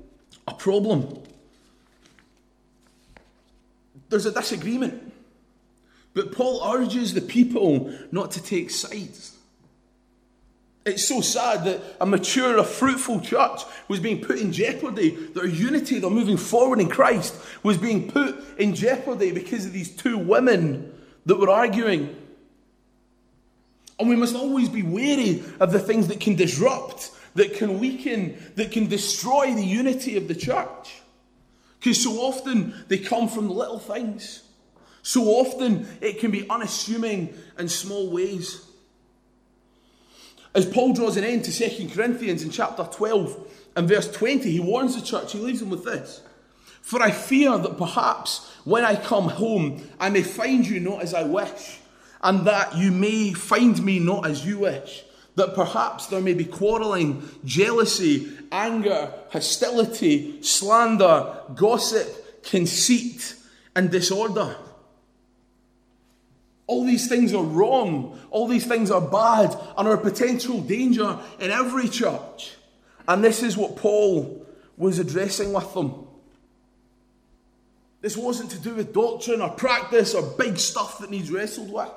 a 0.48 0.56
problem. 0.56 1.26
There's 4.10 4.26
a 4.26 4.32
disagreement. 4.32 5.14
But 6.14 6.32
Paul 6.32 6.62
urges 6.74 7.14
the 7.14 7.22
people 7.22 7.94
not 8.12 8.32
to 8.32 8.44
take 8.44 8.70
sides. 8.72 9.38
It's 10.86 11.08
so 11.08 11.22
sad 11.22 11.66
that 11.66 11.82
a 12.02 12.06
mature, 12.06 12.58
a 12.58 12.64
fruitful 12.64 13.22
church 13.22 13.62
was 13.88 14.00
being 14.00 14.22
put 14.22 14.40
in 14.40 14.52
jeopardy. 14.52 15.10
Their 15.12 15.46
unity, 15.46 16.00
their 16.00 16.10
moving 16.10 16.38
forward 16.38 16.80
in 16.80 16.90
Christ, 16.90 17.36
was 17.64 17.78
being 17.78 18.10
put 18.10 18.36
in 18.58 18.74
jeopardy 18.74 19.32
because 19.32 19.66
of 19.66 19.74
these 19.74 19.96
two 19.96 20.18
women 20.18 20.92
that 21.26 21.38
were 21.38 21.50
arguing. 21.50 22.16
And 24.00 24.10
we 24.10 24.16
must 24.16 24.36
always 24.36 24.70
be 24.70 24.82
wary 24.82 25.44
of 25.60 25.72
the 25.72 25.80
things 25.80 26.08
that 26.08 26.22
can 26.22 26.36
disrupt, 26.36 27.12
that 27.36 27.56
can 27.56 27.80
weaken, 27.80 28.38
that 28.56 28.72
can 28.72 28.88
destroy 28.88 29.54
the 29.54 29.66
unity 29.66 30.18
of 30.18 30.28
the 30.28 30.36
church. 30.36 31.02
Because 31.80 32.04
so 32.04 32.12
often 32.20 32.74
they 32.88 32.98
come 32.98 33.28
from 33.28 33.50
little 33.50 33.80
things. 33.80 34.44
So 35.02 35.24
often 35.26 35.88
it 36.02 36.20
can 36.20 36.32
be 36.32 36.50
unassuming 36.50 37.34
and 37.58 37.72
small 37.72 38.12
ways. 38.12 38.66
As 40.54 40.66
Paul 40.66 40.94
draws 40.94 41.16
an 41.16 41.24
end 41.24 41.46
to 41.46 41.52
2 41.52 41.90
Corinthians 41.90 42.44
in 42.44 42.50
chapter 42.50 42.84
12 42.84 43.70
and 43.76 43.88
verse 43.88 44.12
20, 44.12 44.52
he 44.52 44.60
warns 44.60 44.96
the 44.96 45.02
church, 45.02 45.32
he 45.32 45.40
leaves 45.40 45.60
them 45.60 45.70
with 45.70 45.86
this 45.86 46.22
For 46.82 47.02
I 47.02 47.12
fear 47.12 47.58
that 47.58 47.78
perhaps 47.78 48.52
when 48.66 48.84
I 48.84 48.96
come 48.96 49.30
home, 49.30 49.88
I 50.00 50.10
may 50.10 50.24
find 50.24 50.68
you 50.68 50.80
not 50.80 51.02
as 51.02 51.14
I 51.14 51.24
wish 51.24 51.80
and 52.22 52.46
that 52.46 52.76
you 52.76 52.92
may 52.92 53.34
find 53.34 53.82
me 53.84 54.00
not 54.00 54.26
as 54.26 54.46
you 54.46 54.60
wish. 54.60 55.04
That 55.36 55.56
perhaps 55.56 56.08
there 56.08 56.22
may 56.22 56.34
be 56.34 56.46
quarreling, 56.46 57.28
jealousy, 57.46 58.30
anger, 58.52 59.14
hostility, 59.32 60.42
slander, 60.42 61.38
gossip, 61.56 62.44
conceit, 62.44 63.36
and 63.76 63.90
disorder. 63.90 64.56
All 66.68 66.86
these 66.86 67.08
things 67.08 67.34
are 67.34 67.44
wrong. 67.44 68.20
All 68.30 68.48
these 68.48 68.68
things 68.68 68.92
are 68.92 69.02
bad 69.02 69.58
and 69.78 69.88
are 69.88 69.96
a 69.96 69.98
potential 69.98 70.62
danger 70.62 71.18
in 71.40 71.50
every 71.50 71.90
church. 71.90 72.54
And 73.08 73.24
this 73.24 73.42
is 73.42 73.58
what 73.58 73.76
Paul 73.76 74.46
was 74.78 75.00
addressing 75.00 75.52
with 75.52 75.74
them. 75.74 76.08
This 78.02 78.16
wasn't 78.16 78.52
to 78.52 78.60
do 78.60 78.76
with 78.76 78.94
doctrine 78.94 79.42
or 79.42 79.50
practice 79.50 80.14
or 80.14 80.22
big 80.38 80.58
stuff 80.58 81.00
that 81.00 81.10
needs 81.10 81.32
wrestled 81.32 81.74
with. 81.74 81.90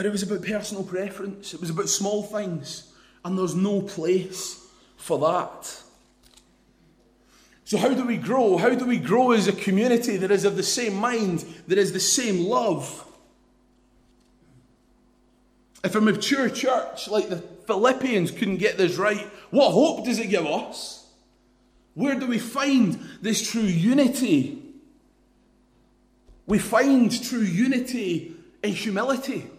But 0.00 0.06
it 0.06 0.12
was 0.12 0.22
about 0.22 0.40
personal 0.40 0.82
preference, 0.82 1.52
it 1.52 1.60
was 1.60 1.68
about 1.68 1.90
small 1.90 2.22
things, 2.22 2.90
and 3.22 3.38
there's 3.38 3.54
no 3.54 3.82
place 3.82 4.66
for 4.96 5.18
that. 5.18 5.78
So, 7.66 7.76
how 7.76 7.92
do 7.92 8.06
we 8.06 8.16
grow? 8.16 8.56
How 8.56 8.74
do 8.74 8.86
we 8.86 8.96
grow 8.96 9.32
as 9.32 9.46
a 9.46 9.52
community 9.52 10.16
that 10.16 10.30
is 10.30 10.46
of 10.46 10.56
the 10.56 10.62
same 10.62 10.94
mind, 10.94 11.44
that 11.68 11.76
is 11.76 11.92
the 11.92 12.00
same 12.00 12.46
love? 12.46 13.06
If 15.84 15.94
a 15.94 16.00
mature 16.00 16.48
church 16.48 17.06
like 17.06 17.28
the 17.28 17.36
Philippians 17.66 18.30
couldn't 18.30 18.56
get 18.56 18.78
this 18.78 18.96
right, 18.96 19.26
what 19.50 19.72
hope 19.72 20.06
does 20.06 20.18
it 20.18 20.30
give 20.30 20.46
us? 20.46 21.06
Where 21.92 22.18
do 22.18 22.26
we 22.26 22.38
find 22.38 22.98
this 23.20 23.50
true 23.50 23.60
unity? 23.60 24.62
We 26.46 26.58
find 26.58 27.22
true 27.22 27.40
unity 27.40 28.34
in 28.62 28.72
humility. 28.72 29.50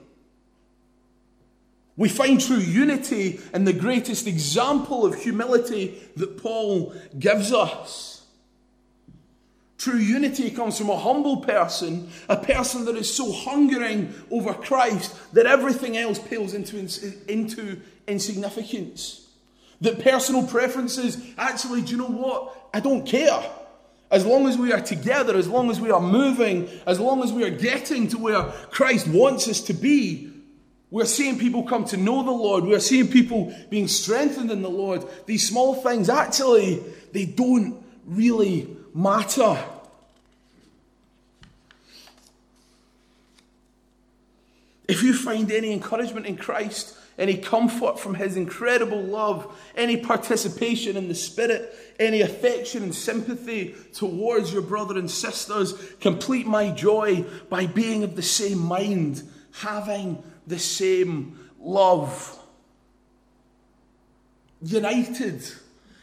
We 2.02 2.10
find 2.10 2.42
true 2.42 2.58
unity 2.58 3.40
in 3.54 3.64
the 3.64 3.74
greatest 3.74 4.26
example 4.26 5.06
of 5.06 5.14
humility 5.14 6.02
that 6.16 6.42
Paul 6.42 6.96
gives 7.20 7.54
us. 7.54 8.26
True 9.78 10.00
unity 10.00 10.50
comes 10.50 10.80
from 10.80 10.90
a 10.90 10.98
humble 10.98 11.42
person, 11.42 12.10
a 12.28 12.38
person 12.38 12.86
that 12.86 12.96
is 12.96 13.14
so 13.14 13.32
hungering 13.32 14.16
over 14.32 14.52
Christ 14.52 15.16
that 15.34 15.46
everything 15.46 15.96
else 15.96 16.18
pales 16.18 16.56
into, 16.56 16.80
into 17.32 17.80
insignificance. 18.08 19.28
That 19.82 20.00
personal 20.00 20.48
preferences, 20.48 21.24
actually, 21.38 21.84
do 21.84 21.92
you 21.92 21.98
know 21.98 22.08
what? 22.08 22.70
I 22.74 22.80
don't 22.80 23.06
care. 23.06 23.48
As 24.10 24.26
long 24.26 24.48
as 24.48 24.58
we 24.58 24.74
are 24.74 24.82
together, 24.82 25.36
as 25.36 25.48
long 25.48 25.70
as 25.70 25.80
we 25.80 25.92
are 25.92 26.02
moving, 26.02 26.68
as 26.88 27.00
long 27.00 27.22
as 27.22 27.32
we 27.32 27.44
are 27.44 27.52
getting 27.52 28.08
to 28.08 28.18
where 28.18 28.42
Christ 28.72 29.08
wants 29.08 29.48
us 29.48 29.62
to 29.62 29.74
be, 29.76 30.31
we're 30.92 31.06
seeing 31.06 31.40
people 31.40 31.64
come 31.64 31.86
to 31.86 31.98
know 31.98 32.22
the 32.22 32.32
Lord. 32.32 32.66
We're 32.66 32.82
seeing 32.82 33.08
people 33.08 33.56
being 33.70 33.88
strengthened 33.88 34.52
in 34.52 34.62
the 34.62 34.70
Lord. 34.70 35.06
These 35.26 35.48
small 35.48 35.74
things, 35.74 36.10
actually, 36.10 36.84
they 37.14 37.26
don't 37.26 37.82
really 38.06 38.68
matter. 38.94 39.58
If 44.90 45.02
you 45.02 45.14
find 45.14 45.50
any 45.50 45.72
encouragement 45.72 46.26
in 46.26 46.36
Christ, 46.36 46.98
any 47.18 47.38
comfort 47.38 47.98
from 47.98 48.16
His 48.16 48.36
incredible 48.36 49.02
love, 49.02 49.58
any 49.78 49.96
participation 49.96 50.98
in 50.98 51.08
the 51.08 51.16
Spirit, 51.16 51.74
any 52.00 52.20
affection 52.20 52.84
and 52.84 52.94
sympathy 52.94 53.76
towards 53.94 54.52
your 54.52 54.62
brother 54.62 54.98
and 54.98 55.10
sisters, 55.10 55.74
complete 56.02 56.46
my 56.46 56.72
joy 56.72 57.24
by 57.50 57.66
being 57.66 58.04
of 58.04 58.18
the 58.18 58.22
same 58.22 58.60
mind, 58.60 59.24
having 59.54 60.22
the 60.52 60.60
same 60.60 61.50
love. 61.60 62.38
united. 64.62 65.42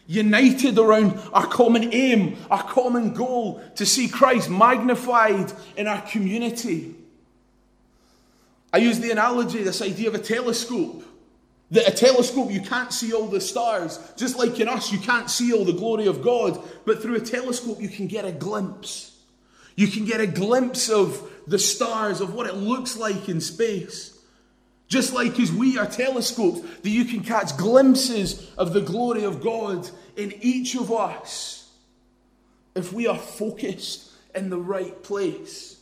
United 0.08 0.78
around 0.78 1.20
our 1.34 1.46
common 1.46 1.92
aim, 1.92 2.38
our 2.50 2.62
common 2.62 3.12
goal 3.12 3.62
to 3.76 3.84
see 3.84 4.08
Christ 4.08 4.48
magnified 4.48 5.52
in 5.76 5.86
our 5.86 6.00
community. 6.00 6.94
I 8.72 8.78
use 8.78 8.98
the 8.98 9.10
analogy, 9.10 9.62
this 9.62 9.82
idea 9.82 10.08
of 10.08 10.14
a 10.14 10.18
telescope. 10.18 11.04
That 11.70 11.86
a 11.86 11.92
telescope, 11.92 12.50
you 12.50 12.62
can't 12.62 12.90
see 12.90 13.12
all 13.12 13.26
the 13.26 13.42
stars. 13.42 13.98
Just 14.16 14.38
like 14.38 14.58
in 14.58 14.68
us, 14.68 14.90
you 14.90 14.98
can't 14.98 15.30
see 15.30 15.52
all 15.52 15.66
the 15.66 15.74
glory 15.74 16.06
of 16.06 16.22
God. 16.22 16.58
But 16.86 17.02
through 17.02 17.16
a 17.16 17.20
telescope, 17.20 17.80
you 17.80 17.90
can 17.90 18.06
get 18.06 18.24
a 18.24 18.32
glimpse. 18.32 19.14
You 19.76 19.88
can 19.88 20.06
get 20.06 20.22
a 20.22 20.26
glimpse 20.26 20.88
of 20.88 21.30
the 21.46 21.58
stars, 21.58 22.22
of 22.22 22.32
what 22.32 22.46
it 22.46 22.54
looks 22.54 22.96
like 22.96 23.28
in 23.28 23.42
space. 23.42 24.17
Just 24.88 25.12
like 25.12 25.38
as 25.38 25.52
we 25.52 25.76
are 25.78 25.86
telescopes, 25.86 26.60
that 26.60 26.88
you 26.88 27.04
can 27.04 27.20
catch 27.22 27.56
glimpses 27.56 28.50
of 28.56 28.72
the 28.72 28.80
glory 28.80 29.24
of 29.24 29.42
God 29.42 29.88
in 30.16 30.32
each 30.40 30.74
of 30.74 30.90
us 30.90 31.70
if 32.74 32.92
we 32.92 33.06
are 33.06 33.18
focused 33.18 34.10
in 34.34 34.48
the 34.48 34.58
right 34.58 35.02
place. 35.02 35.76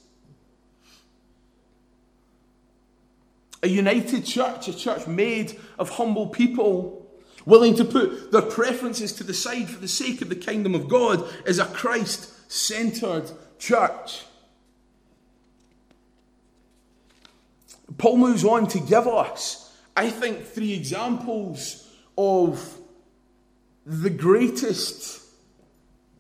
A 3.63 3.69
united 3.69 4.25
church, 4.25 4.69
a 4.69 4.77
church 4.77 5.07
made 5.07 5.59
of 5.79 5.91
humble 5.91 6.29
people, 6.29 7.07
willing 7.45 7.75
to 7.77 7.85
put 7.85 8.33
their 8.33 8.43
preferences 8.43 9.13
to 9.15 9.25
the 9.25 9.35
side 9.35 9.69
for 9.71 9.81
the 9.81 9.89
sake 9.89 10.21
of 10.21 10.29
the 10.29 10.37
kingdom 10.37 10.75
of 10.75 10.89
God, 10.89 11.25
is 11.47 11.59
a 11.59 11.65
Christ 11.65 12.51
centered 12.51 13.31
church. 13.59 14.25
Paul 17.99 18.17
moves 18.19 18.45
on 18.45 18.67
to 18.69 18.81
give 18.81 19.07
us, 19.07 19.73
I 19.97 20.11
think, 20.11 20.45
three 20.45 20.73
examples 20.75 21.89
of 22.19 22.77
the 23.85 24.11
greatest, 24.11 25.23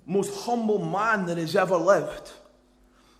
most 0.06 0.44
humble 0.44 0.84
man 0.84 1.26
that 1.26 1.36
has 1.36 1.56
ever 1.56 1.76
lived. 1.76 2.30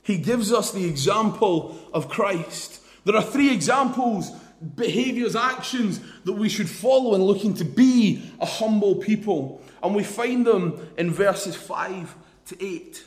He 0.02 0.18
gives 0.18 0.52
us 0.52 0.70
the 0.70 0.84
example 0.84 1.76
of 1.92 2.08
Christ. 2.08 2.80
There 3.04 3.16
are 3.16 3.22
three 3.22 3.52
examples, 3.52 4.30
behaviors, 4.76 5.34
actions 5.34 6.00
that 6.24 6.34
we 6.34 6.48
should 6.48 6.70
follow 6.70 7.14
in 7.16 7.22
looking 7.22 7.54
to 7.54 7.64
be 7.64 8.30
a 8.40 8.46
humble 8.46 8.96
people. 8.96 9.60
And 9.82 9.94
we 9.94 10.04
find 10.04 10.46
them 10.46 10.88
in 10.96 11.10
verses 11.10 11.56
5 11.56 12.14
to 12.46 12.64
8. 12.64 13.04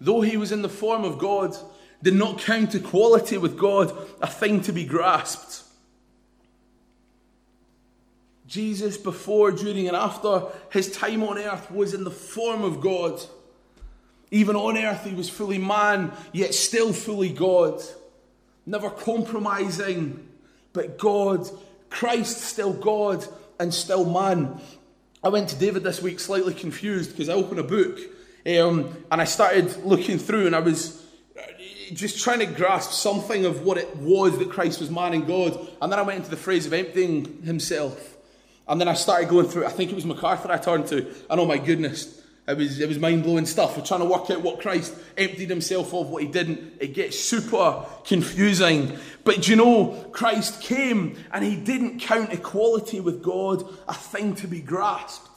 Though 0.00 0.20
he 0.20 0.36
was 0.36 0.52
in 0.52 0.62
the 0.62 0.68
form 0.68 1.04
of 1.04 1.18
God, 1.18 1.56
did 2.02 2.14
not 2.14 2.40
count 2.40 2.74
equality 2.74 3.38
with 3.38 3.58
God 3.58 3.96
a 4.20 4.26
thing 4.26 4.60
to 4.62 4.72
be 4.72 4.84
grasped. 4.84 5.62
Jesus, 8.46 8.96
before, 8.96 9.50
during, 9.50 9.88
and 9.88 9.96
after 9.96 10.42
his 10.70 10.92
time 10.92 11.22
on 11.22 11.38
earth, 11.38 11.70
was 11.70 11.94
in 11.94 12.04
the 12.04 12.10
form 12.10 12.62
of 12.62 12.80
God. 12.80 13.20
Even 14.30 14.54
on 14.56 14.76
earth, 14.76 15.04
he 15.04 15.14
was 15.14 15.28
fully 15.28 15.58
man, 15.58 16.12
yet 16.32 16.54
still 16.54 16.92
fully 16.92 17.32
God. 17.32 17.82
Never 18.64 18.90
compromising, 18.90 20.28
but 20.72 20.98
God. 20.98 21.48
Christ, 21.90 22.42
still 22.42 22.72
God, 22.72 23.26
and 23.58 23.72
still 23.72 24.04
man. 24.04 24.60
I 25.24 25.28
went 25.28 25.48
to 25.48 25.56
David 25.56 25.82
this 25.82 26.02
week 26.02 26.20
slightly 26.20 26.54
confused 26.54 27.10
because 27.10 27.28
I 27.28 27.34
opened 27.34 27.58
a 27.58 27.64
book 27.64 27.98
um, 28.46 28.96
and 29.10 29.20
I 29.20 29.24
started 29.24 29.84
looking 29.84 30.18
through 30.18 30.46
and 30.46 30.54
I 30.54 30.60
was 30.60 31.04
just 31.92 32.22
trying 32.22 32.40
to 32.40 32.46
grasp 32.46 32.92
something 32.92 33.44
of 33.44 33.62
what 33.62 33.78
it 33.78 33.96
was 33.96 34.38
that 34.38 34.50
Christ 34.50 34.80
was 34.80 34.90
man 34.90 35.14
and 35.14 35.26
God. 35.26 35.58
And 35.80 35.90
then 35.90 35.98
I 35.98 36.02
went 36.02 36.18
into 36.18 36.30
the 36.30 36.36
phrase 36.36 36.66
of 36.66 36.72
emptying 36.72 37.42
himself. 37.42 38.16
And 38.68 38.80
then 38.80 38.88
I 38.88 38.94
started 38.94 39.28
going 39.28 39.46
through, 39.46 39.66
I 39.66 39.70
think 39.70 39.92
it 39.92 39.94
was 39.94 40.04
MacArthur 40.04 40.50
I 40.50 40.58
turned 40.58 40.86
to. 40.88 41.06
And 41.30 41.40
oh 41.40 41.46
my 41.46 41.58
goodness, 41.58 42.22
it 42.48 42.56
was, 42.56 42.80
it 42.80 42.88
was 42.88 42.98
mind 42.98 43.22
blowing 43.22 43.46
stuff. 43.46 43.76
We're 43.76 43.84
trying 43.84 44.00
to 44.00 44.06
work 44.06 44.30
out 44.30 44.42
what 44.42 44.60
Christ 44.60 44.94
emptied 45.16 45.50
himself 45.50 45.92
of, 45.92 46.10
what 46.10 46.22
he 46.22 46.28
didn't. 46.28 46.74
It 46.80 46.94
gets 46.94 47.18
super 47.18 47.84
confusing. 48.04 48.98
But 49.24 49.48
you 49.48 49.56
know, 49.56 50.08
Christ 50.12 50.60
came 50.60 51.16
and 51.32 51.44
he 51.44 51.56
didn't 51.56 52.00
count 52.00 52.32
equality 52.32 53.00
with 53.00 53.22
God 53.22 53.64
a 53.88 53.94
thing 53.94 54.34
to 54.36 54.48
be 54.48 54.60
grasped. 54.60 55.35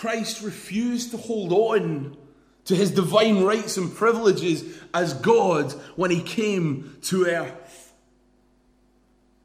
Christ 0.00 0.40
refused 0.40 1.10
to 1.10 1.18
hold 1.18 1.52
on 1.52 2.16
to 2.64 2.74
his 2.74 2.90
divine 2.90 3.44
rights 3.44 3.76
and 3.76 3.94
privileges 3.94 4.64
as 4.94 5.12
God 5.12 5.72
when 5.94 6.10
he 6.10 6.22
came 6.22 6.96
to 7.02 7.26
earth. 7.26 7.92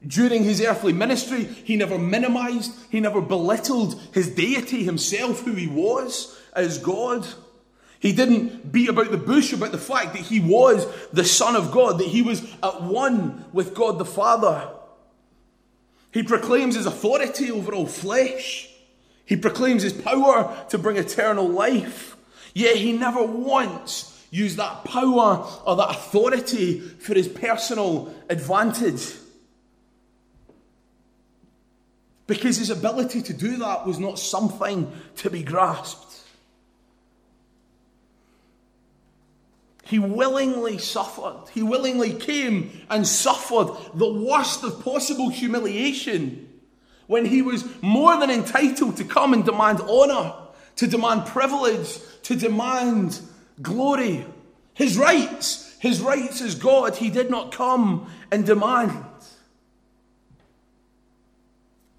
During 0.06 0.44
his 0.44 0.62
earthly 0.62 0.94
ministry, 0.94 1.44
he 1.44 1.76
never 1.76 1.98
minimized, 1.98 2.72
he 2.90 3.00
never 3.00 3.20
belittled 3.20 4.00
his 4.14 4.30
deity 4.30 4.82
himself, 4.82 5.42
who 5.42 5.52
he 5.52 5.66
was 5.66 6.40
as 6.54 6.78
God. 6.78 7.26
He 8.00 8.14
didn't 8.14 8.72
beat 8.72 8.88
about 8.88 9.10
the 9.10 9.18
bush 9.18 9.52
about 9.52 9.72
the 9.72 9.78
fact 9.78 10.14
that 10.14 10.22
he 10.22 10.40
was 10.40 10.86
the 11.12 11.26
Son 11.26 11.54
of 11.54 11.70
God, 11.70 11.98
that 11.98 12.08
he 12.08 12.22
was 12.22 12.42
at 12.62 12.80
one 12.80 13.44
with 13.52 13.74
God 13.74 13.98
the 13.98 14.06
Father. 14.06 14.70
He 16.12 16.22
proclaims 16.22 16.76
his 16.76 16.86
authority 16.86 17.50
over 17.50 17.74
all 17.74 17.84
flesh. 17.84 18.70
He 19.26 19.36
proclaims 19.36 19.82
his 19.82 19.92
power 19.92 20.56
to 20.70 20.78
bring 20.78 20.96
eternal 20.96 21.48
life, 21.48 22.16
yet 22.54 22.76
he 22.76 22.92
never 22.92 23.22
once 23.22 24.24
used 24.30 24.56
that 24.56 24.84
power 24.84 25.46
or 25.66 25.76
that 25.76 25.90
authority 25.90 26.78
for 26.78 27.14
his 27.14 27.28
personal 27.28 28.14
advantage. 28.30 29.14
Because 32.28 32.56
his 32.56 32.70
ability 32.70 33.22
to 33.22 33.32
do 33.32 33.56
that 33.58 33.84
was 33.84 33.98
not 33.98 34.18
something 34.18 34.90
to 35.16 35.30
be 35.30 35.42
grasped. 35.42 36.20
He 39.84 39.98
willingly 40.00 40.78
suffered. 40.78 41.48
He 41.52 41.62
willingly 41.62 42.12
came 42.12 42.82
and 42.90 43.06
suffered 43.06 43.68
the 43.94 44.12
worst 44.12 44.64
of 44.64 44.82
possible 44.82 45.30
humiliation 45.30 46.45
when 47.06 47.24
he 47.24 47.42
was 47.42 47.64
more 47.82 48.18
than 48.18 48.30
entitled 48.30 48.96
to 48.96 49.04
come 49.04 49.32
and 49.32 49.44
demand 49.44 49.80
honor, 49.80 50.34
to 50.76 50.86
demand 50.86 51.26
privilege, 51.26 51.98
to 52.22 52.36
demand 52.36 53.20
glory. 53.62 54.26
His 54.74 54.98
rights, 54.98 55.76
his 55.78 56.00
rights 56.00 56.40
as 56.40 56.54
God, 56.54 56.96
he 56.96 57.10
did 57.10 57.30
not 57.30 57.52
come 57.52 58.10
and 58.30 58.44
demand. 58.44 59.04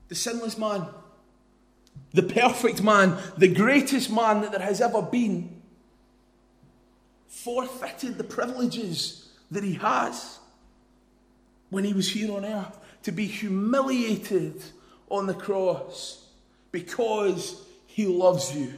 The 0.10 0.16
sinless 0.16 0.58
man, 0.58 0.86
the 2.14 2.24
perfect 2.24 2.82
man, 2.82 3.18
the 3.38 3.48
greatest 3.48 4.12
man 4.12 4.42
that 4.42 4.52
there 4.52 4.62
has 4.62 4.82
ever 4.82 5.02
been, 5.02 5.62
forfeited 7.28 8.18
the 8.18 8.24
privileges 8.24 9.30
that 9.52 9.64
he 9.64 9.74
has 9.76 10.40
when 11.70 11.84
he 11.84 11.94
was 11.94 12.10
here 12.10 12.32
on 12.32 12.46
earth 12.46 12.78
to 13.04 13.12
be 13.12 13.26
humiliated 13.26 14.62
on 15.10 15.28
the 15.28 15.34
cross 15.34 16.26
because 16.72 17.66
he 17.86 18.06
loves 18.06 18.56
you. 18.56 18.74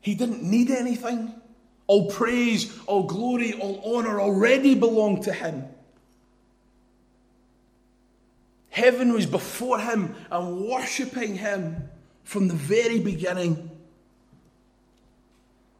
He 0.00 0.14
didn't 0.14 0.42
need 0.42 0.70
anything. 0.70 1.32
All 1.86 2.10
praise, 2.10 2.76
all 2.86 3.04
glory, 3.04 3.54
all 3.54 3.96
honor 3.96 4.20
already 4.20 4.74
belonged 4.74 5.24
to 5.24 5.32
him. 5.32 5.64
Heaven 8.70 9.12
was 9.12 9.26
before 9.26 9.78
him 9.78 10.14
and 10.30 10.62
worshipping 10.66 11.36
him 11.36 11.88
from 12.24 12.48
the 12.48 12.54
very 12.54 12.98
beginning. 12.98 13.70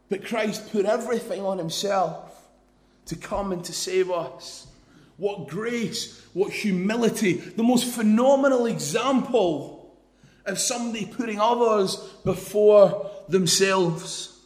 But 0.09 0.23
Christ 0.23 0.71
put 0.71 0.85
everything 0.85 1.41
on 1.41 1.57
himself 1.57 2.47
to 3.07 3.15
come 3.15 3.51
and 3.51 3.63
to 3.65 3.73
save 3.73 4.11
us. 4.11 4.67
What 5.17 5.47
grace, 5.47 6.21
what 6.33 6.51
humility, 6.51 7.33
the 7.33 7.63
most 7.63 7.85
phenomenal 7.85 8.65
example 8.65 9.95
of 10.45 10.59
somebody 10.59 11.05
putting 11.05 11.39
others 11.39 11.97
before 12.25 13.09
themselves. 13.29 14.39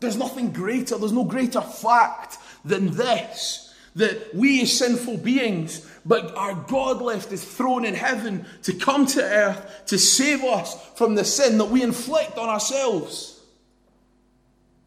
There's 0.00 0.16
nothing 0.16 0.52
greater, 0.52 0.98
there's 0.98 1.12
no 1.12 1.24
greater 1.24 1.60
fact 1.60 2.38
than 2.64 2.92
this 2.92 3.72
that 3.94 4.34
we 4.34 4.62
as 4.62 4.78
sinful 4.78 5.18
beings, 5.18 5.86
but 6.06 6.34
our 6.34 6.54
God 6.54 7.02
left 7.02 7.30
his 7.30 7.44
throne 7.44 7.84
in 7.84 7.94
heaven 7.94 8.46
to 8.62 8.72
come 8.72 9.04
to 9.08 9.22
earth 9.22 9.82
to 9.86 9.98
save 9.98 10.42
us 10.44 10.82
from 10.94 11.14
the 11.14 11.24
sin 11.24 11.58
that 11.58 11.66
we 11.66 11.82
inflict 11.82 12.38
on 12.38 12.48
ourselves. 12.48 13.40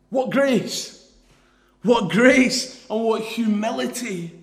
What 0.09 0.31
grace! 0.31 1.04
What 1.85 2.09
grace 2.09 2.85
and 2.89 3.01
what 3.03 3.21
humility. 3.21 4.37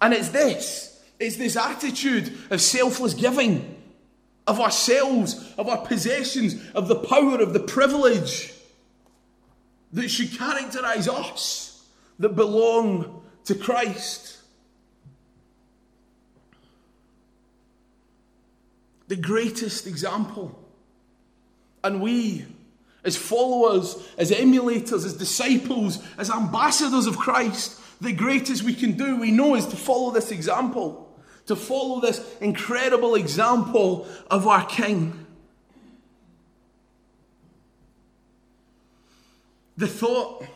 And 0.00 0.12
it's 0.12 0.30
this 0.30 1.00
it's 1.20 1.36
this 1.36 1.56
attitude 1.56 2.36
of 2.50 2.60
selfless 2.60 3.14
giving. 3.14 3.76
of 4.46 4.58
ourselves, 4.60 5.52
of 5.56 5.68
our 5.68 5.78
possessions, 5.78 6.56
of 6.74 6.88
the 6.88 6.96
power, 6.96 7.40
of 7.40 7.52
the 7.52 7.60
privilege 7.60 8.52
that 9.92 10.08
should 10.08 10.36
characterize 10.36 11.08
us 11.08 11.86
that 12.18 12.30
belong 12.30 13.22
to 13.44 13.54
Christ. 13.54 14.38
The 19.08 19.16
greatest 19.16 19.86
example. 19.86 20.58
And 21.84 22.00
we, 22.00 22.46
as 23.04 23.16
followers, 23.16 23.96
as 24.16 24.30
emulators, 24.30 25.04
as 25.04 25.14
disciples, 25.14 25.98
as 26.18 26.30
ambassadors 26.30 27.06
of 27.06 27.18
Christ, 27.18 27.80
the 28.00 28.12
greatest 28.12 28.62
we 28.62 28.74
can 28.74 28.96
do, 28.96 29.16
we 29.16 29.30
know, 29.30 29.54
is 29.54 29.66
to 29.66 29.76
follow 29.76 30.10
this 30.10 30.30
example 30.30 31.12
to 31.46 31.56
follow 31.56 32.00
this 32.00 32.24
incredible 32.40 33.14
example 33.14 34.06
of 34.30 34.46
our 34.46 34.64
King. 34.66 35.26
The 39.76 39.88
thought 39.88 40.46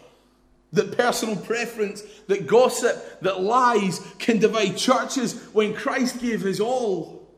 that 0.73 0.97
personal 0.97 1.37
preference, 1.37 2.03
that 2.29 2.47
gossip, 2.47 3.21
that 3.21 3.41
lies 3.41 4.01
can 4.19 4.39
divide 4.39 4.77
churches 4.77 5.41
when 5.53 5.75
Christ 5.75 6.21
gave 6.21 6.43
his 6.43 6.61
all 6.61 7.29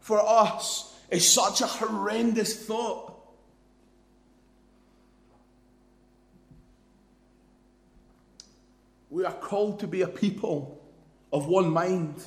for 0.00 0.20
us 0.26 0.94
is 1.10 1.28
such 1.28 1.60
a 1.60 1.66
horrendous 1.66 2.66
thought. 2.66 3.05
We 9.10 9.24
are 9.24 9.32
called 9.32 9.80
to 9.80 9.86
be 9.86 10.02
a 10.02 10.08
people 10.08 10.80
of 11.32 11.46
one 11.46 11.70
mind. 11.70 12.22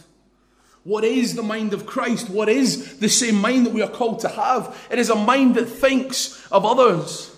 What 0.83 1.03
is 1.03 1.35
the 1.35 1.43
mind 1.43 1.73
of 1.73 1.85
Christ? 1.85 2.29
What 2.29 2.47
is 2.47 2.99
the 2.99 3.09
same 3.09 3.35
mind 3.35 3.65
that 3.65 3.73
we 3.73 3.81
are 3.81 3.89
called 3.89 4.21
to 4.21 4.29
have? 4.29 4.87
It 4.89 4.97
is 4.97 5.09
a 5.09 5.15
mind 5.15 5.55
that 5.55 5.65
thinks 5.65 6.47
of 6.51 6.65
others. 6.65 7.35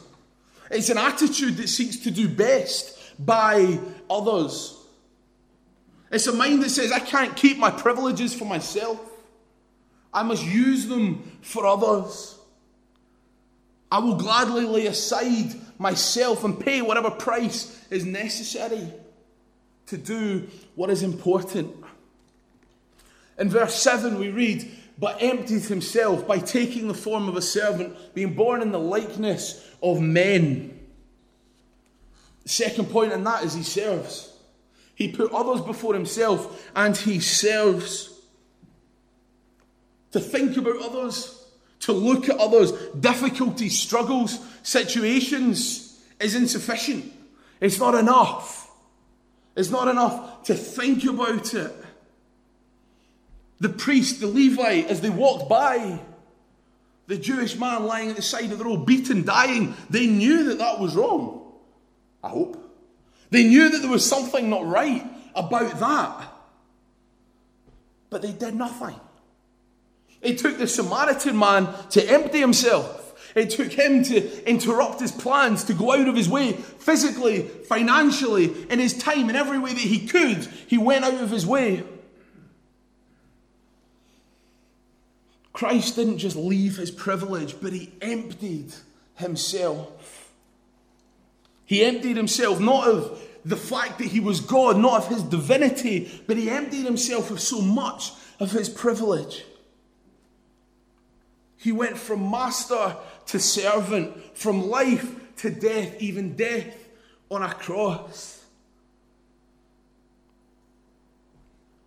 It's 0.69 0.89
an 0.89 0.97
attitude 0.97 1.57
that 1.57 1.67
seeks 1.67 1.97
to 1.97 2.11
do 2.11 2.29
best 2.29 2.97
by 3.19 3.79
others. 4.09 4.77
It's 6.11 6.27
a 6.27 6.33
mind 6.33 6.61
that 6.63 6.69
says, 6.69 6.91
I 6.91 6.99
can't 6.99 7.35
keep 7.35 7.57
my 7.57 7.71
privileges 7.71 8.33
for 8.33 8.45
myself. 8.45 8.99
I 10.13 10.23
must 10.23 10.45
use 10.45 10.87
them 10.87 11.39
for 11.41 11.65
others. 11.65 12.37
I 13.91 13.99
will 13.99 14.15
gladly 14.15 14.65
lay 14.65 14.85
aside 14.85 15.55
myself 15.79 16.43
and 16.43 16.59
pay 16.59 16.81
whatever 16.81 17.09
price 17.09 17.85
is 17.89 18.05
necessary 18.05 18.93
to 19.87 19.97
do 19.97 20.47
what 20.75 20.89
is 20.89 21.03
important. 21.03 21.75
In 23.37 23.49
verse 23.49 23.75
7, 23.75 24.19
we 24.19 24.29
read, 24.29 24.69
But 24.99 25.21
emptied 25.21 25.63
himself 25.63 26.27
by 26.27 26.37
taking 26.37 26.87
the 26.87 26.93
form 26.93 27.27
of 27.27 27.35
a 27.35 27.41
servant, 27.41 27.95
being 28.13 28.33
born 28.33 28.61
in 28.61 28.71
the 28.71 28.79
likeness 28.79 29.67
of 29.81 29.99
men. 29.99 30.79
Second 32.45 32.89
point 32.89 33.11
in 33.11 33.23
that 33.23 33.43
is 33.43 33.53
he 33.53 33.63
serves. 33.63 34.31
He 34.95 35.07
put 35.07 35.31
others 35.31 35.61
before 35.61 35.93
himself 35.93 36.69
and 36.75 36.95
he 36.95 37.19
serves. 37.19 38.09
To 40.11 40.19
think 40.19 40.57
about 40.57 40.77
others, 40.77 41.43
to 41.81 41.93
look 41.93 42.29
at 42.29 42.37
others, 42.37 42.71
difficulties, 42.99 43.79
struggles, 43.79 44.39
situations 44.61 45.99
is 46.19 46.35
insufficient. 46.35 47.11
It's 47.59 47.79
not 47.79 47.95
enough. 47.95 48.60
It's 49.55 49.69
not 49.69 49.87
enough 49.87 50.43
to 50.43 50.55
think 50.55 51.03
about 51.03 51.53
it 51.53 51.73
the 53.61 53.69
priest, 53.69 54.19
the 54.19 54.27
Levite, 54.27 54.87
as 54.87 55.01
they 55.01 55.11
walked 55.11 55.47
by, 55.47 55.99
the 57.05 57.15
Jewish 57.15 57.55
man 57.55 57.85
lying 57.85 58.09
at 58.09 58.15
the 58.15 58.21
side 58.21 58.51
of 58.51 58.57
the 58.57 58.65
road, 58.65 58.87
beaten, 58.87 59.23
dying, 59.23 59.75
they 59.87 60.07
knew 60.07 60.45
that 60.45 60.57
that 60.57 60.79
was 60.79 60.95
wrong. 60.95 61.53
I 62.23 62.29
hope. 62.29 62.57
They 63.29 63.43
knew 63.43 63.69
that 63.69 63.77
there 63.77 63.91
was 63.91 64.07
something 64.07 64.49
not 64.49 64.65
right 64.65 65.05
about 65.35 65.79
that. 65.79 66.33
But 68.09 68.23
they 68.23 68.31
did 68.31 68.55
nothing. 68.55 68.99
It 70.21 70.39
took 70.39 70.57
the 70.57 70.67
Samaritan 70.67 71.37
man 71.37 71.69
to 71.91 72.03
empty 72.03 72.39
himself. 72.39 73.00
It 73.35 73.51
took 73.51 73.71
him 73.71 74.03
to 74.03 74.49
interrupt 74.49 74.99
his 74.99 75.11
plans, 75.11 75.63
to 75.65 75.73
go 75.73 75.93
out 75.93 76.07
of 76.07 76.15
his 76.15 76.27
way, 76.27 76.53
physically, 76.53 77.43
financially, 77.43 78.67
in 78.69 78.79
his 78.79 78.97
time, 78.97 79.29
in 79.29 79.35
every 79.35 79.59
way 79.59 79.73
that 79.73 79.79
he 79.79 80.07
could. 80.07 80.45
He 80.67 80.77
went 80.77 81.05
out 81.05 81.21
of 81.21 81.29
his 81.29 81.45
way. 81.45 81.83
Christ 85.53 85.95
didn't 85.95 86.17
just 86.17 86.35
leave 86.35 86.77
his 86.77 86.91
privilege, 86.91 87.55
but 87.61 87.73
he 87.73 87.91
emptied 88.01 88.73
himself. 89.15 90.31
He 91.65 91.83
emptied 91.83 92.17
himself 92.17 92.59
not 92.59 92.87
of 92.87 93.21
the 93.45 93.55
fact 93.55 93.99
that 93.99 94.07
he 94.07 94.19
was 94.19 94.41
God, 94.41 94.77
not 94.77 95.03
of 95.03 95.07
his 95.07 95.23
divinity, 95.23 96.21
but 96.27 96.37
he 96.37 96.49
emptied 96.49 96.85
himself 96.85 97.31
of 97.31 97.39
so 97.39 97.61
much 97.61 98.11
of 98.39 98.51
his 98.51 98.69
privilege. 98.69 99.45
He 101.57 101.71
went 101.71 101.97
from 101.97 102.29
master 102.31 102.97
to 103.27 103.39
servant, 103.39 104.37
from 104.37 104.69
life 104.69 105.35
to 105.37 105.49
death, 105.49 106.01
even 106.01 106.35
death 106.35 106.75
on 107.29 107.41
a 107.41 107.53
cross. 107.53 108.43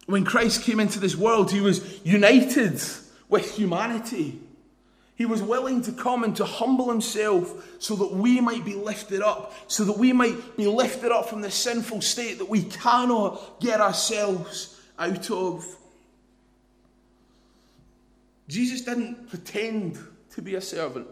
When 0.07 0.25
Christ 0.25 0.63
came 0.63 0.81
into 0.81 1.01
this 1.01 1.17
world, 1.17 1.51
he 1.51 1.61
was 1.61 2.05
united 2.05 2.81
with 3.29 3.57
humanity. 3.57 4.39
He 5.17 5.27
was 5.27 5.41
willing 5.41 5.83
to 5.83 5.93
come 5.93 6.25
and 6.25 6.37
to 6.37 6.45
humble 6.45 6.91
himself 6.91 7.77
so 7.79 7.95
that 7.97 8.13
we 8.13 8.41
might 8.41 8.65
be 8.65 8.75
lifted 8.75 9.23
up, 9.23 9.55
so 9.69 9.85
that 9.85 9.97
we 9.97 10.13
might 10.13 10.57
be 10.57 10.67
lifted 10.67 11.13
up 11.13 11.29
from 11.29 11.41
the 11.41 11.51
sinful 11.51 12.01
state 12.01 12.39
that 12.39 12.49
we 12.49 12.65
cannot 12.65 13.61
get 13.61 13.81
ourselves 13.81 14.81
out 14.99 15.31
of. 15.31 15.65
Jesus 18.49 18.83
didn't 18.83 19.29
pretend 19.29 19.99
to 20.35 20.43
be 20.43 20.57
a 20.57 20.61
servant, 20.61 21.07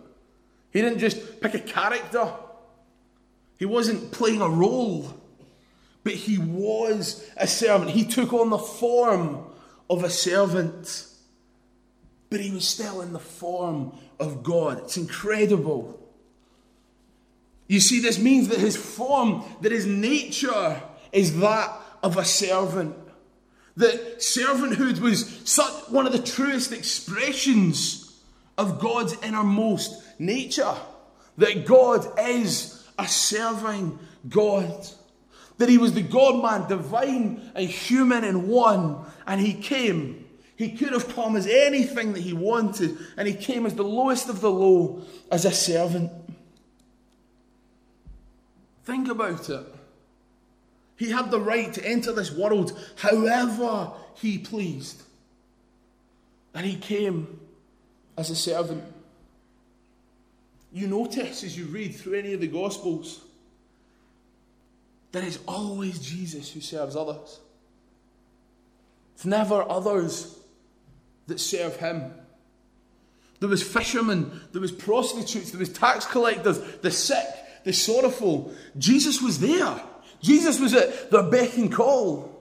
he 0.72 0.80
didn't 0.80 0.98
just 0.98 1.40
pick 1.40 1.54
a 1.54 1.60
character, 1.60 2.32
he 3.58 3.66
wasn't 3.66 4.10
playing 4.10 4.40
a 4.40 4.48
role, 4.48 5.14
but 6.02 6.14
he 6.14 6.38
was 6.38 7.24
a 7.36 7.46
servant. 7.46 7.90
He 7.90 8.04
took 8.04 8.32
on 8.32 8.50
the 8.50 8.58
form 8.58 9.44
of 9.88 10.02
a 10.02 10.10
servant 10.10 11.12
but 12.32 12.40
he 12.40 12.50
was 12.50 12.66
still 12.66 13.02
in 13.02 13.12
the 13.12 13.18
form 13.18 13.92
of 14.18 14.42
God. 14.42 14.78
It's 14.78 14.96
incredible. 14.96 16.00
You 17.68 17.78
see, 17.78 18.00
this 18.00 18.18
means 18.18 18.48
that 18.48 18.58
his 18.58 18.74
form, 18.74 19.44
that 19.60 19.70
his 19.70 19.84
nature 19.84 20.82
is 21.12 21.38
that 21.40 21.70
of 22.02 22.16
a 22.16 22.24
servant. 22.24 22.96
That 23.76 24.20
servanthood 24.20 25.00
was 25.00 25.42
such 25.44 25.90
one 25.90 26.06
of 26.06 26.12
the 26.12 26.22
truest 26.22 26.72
expressions 26.72 28.01
of 28.58 28.78
God's 28.80 29.14
innermost 29.22 30.02
nature. 30.18 30.74
That 31.38 31.66
God 31.66 32.06
is 32.18 32.86
a 32.98 33.08
serving 33.08 33.98
God. 34.28 34.86
That 35.58 35.68
he 35.68 35.78
was 35.78 35.94
the 35.94 36.02
God 36.02 36.42
man, 36.42 36.68
divine 36.68 37.52
and 37.54 37.68
human 37.68 38.24
in 38.24 38.48
one, 38.48 39.04
and 39.26 39.40
he 39.40 39.54
came 39.54 40.22
he 40.62 40.70
could 40.70 40.92
have 40.92 41.12
come 41.16 41.34
as 41.34 41.48
anything 41.48 42.12
that 42.12 42.20
he 42.20 42.32
wanted, 42.32 42.96
and 43.16 43.26
he 43.26 43.34
came 43.34 43.66
as 43.66 43.74
the 43.74 43.82
lowest 43.82 44.28
of 44.28 44.40
the 44.40 44.50
low, 44.50 45.02
as 45.28 45.44
a 45.44 45.50
servant. 45.50 46.12
Think 48.84 49.08
about 49.08 49.50
it. 49.50 49.66
He 50.96 51.10
had 51.10 51.32
the 51.32 51.40
right 51.40 51.72
to 51.72 51.84
enter 51.84 52.12
this 52.12 52.30
world 52.30 52.78
however 52.96 53.90
he 54.14 54.38
pleased. 54.38 55.02
And 56.54 56.64
he 56.64 56.76
came 56.76 57.40
as 58.16 58.30
a 58.30 58.36
servant. 58.36 58.84
You 60.72 60.86
notice 60.86 61.44
as 61.44 61.56
you 61.56 61.66
read 61.66 61.94
through 61.94 62.14
any 62.14 62.32
of 62.32 62.40
the 62.40 62.46
Gospels 62.46 63.20
that 65.12 65.22
it's 65.22 65.38
always 65.46 65.98
Jesus 65.98 66.50
who 66.50 66.60
serves 66.60 66.96
others. 66.96 67.40
It's 69.14 69.26
never 69.26 69.62
others 69.68 70.38
that 71.26 71.38
serve 71.38 71.76
him. 71.76 72.12
There 73.40 73.48
was 73.48 73.62
fishermen, 73.62 74.40
there 74.52 74.60
was 74.60 74.72
prostitutes, 74.72 75.50
there 75.50 75.58
was 75.58 75.68
tax 75.68 76.06
collectors, 76.06 76.58
the 76.80 76.90
sick, 76.90 77.26
the 77.64 77.72
sorrowful. 77.72 78.54
Jesus 78.78 79.20
was 79.20 79.38
there. 79.40 79.82
Jesus 80.22 80.60
was 80.60 80.74
at 80.74 81.10
their 81.10 81.24
beck 81.24 81.56
and 81.56 81.70
call. 81.70 82.31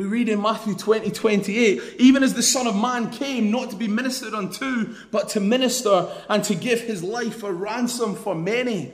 We 0.00 0.06
read 0.06 0.30
in 0.30 0.40
Matthew 0.40 0.74
20, 0.76 1.10
28, 1.10 1.96
even 1.98 2.22
as 2.22 2.32
the 2.32 2.42
Son 2.42 2.66
of 2.66 2.74
Man 2.74 3.10
came 3.10 3.50
not 3.50 3.68
to 3.68 3.76
be 3.76 3.86
ministered 3.86 4.32
unto, 4.32 4.94
but 5.10 5.28
to 5.30 5.40
minister 5.40 6.08
and 6.26 6.42
to 6.44 6.54
give 6.54 6.80
his 6.80 7.02
life 7.02 7.42
a 7.42 7.52
ransom 7.52 8.14
for 8.14 8.34
many. 8.34 8.92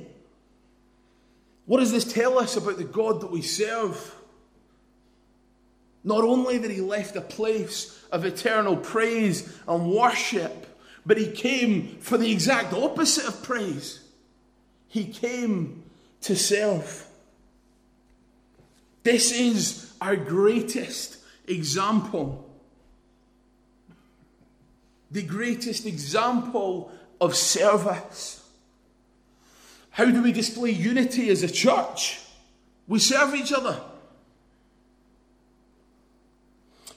What 1.64 1.78
does 1.78 1.92
this 1.92 2.12
tell 2.12 2.40
us 2.40 2.56
about 2.56 2.78
the 2.78 2.82
God 2.82 3.20
that 3.20 3.30
we 3.30 3.40
serve? 3.40 4.16
Not 6.02 6.24
only 6.24 6.58
that 6.58 6.72
he 6.72 6.80
left 6.80 7.14
a 7.14 7.20
place 7.20 8.04
of 8.10 8.24
eternal 8.24 8.76
praise 8.76 9.56
and 9.68 9.92
worship, 9.92 10.76
but 11.06 11.18
he 11.18 11.30
came 11.30 11.98
for 12.00 12.18
the 12.18 12.32
exact 12.32 12.72
opposite 12.72 13.28
of 13.28 13.44
praise. 13.44 14.00
He 14.88 15.04
came 15.04 15.84
to 16.22 16.34
serve. 16.34 17.06
This 19.04 19.30
is 19.30 19.85
our 20.00 20.16
greatest 20.16 21.18
example. 21.46 22.48
The 25.10 25.22
greatest 25.22 25.86
example 25.86 26.90
of 27.20 27.34
service. 27.34 28.42
How 29.90 30.06
do 30.06 30.22
we 30.22 30.32
display 30.32 30.70
unity 30.70 31.30
as 31.30 31.42
a 31.42 31.48
church? 31.48 32.20
We 32.86 32.98
serve 32.98 33.34
each 33.34 33.52
other. 33.52 33.80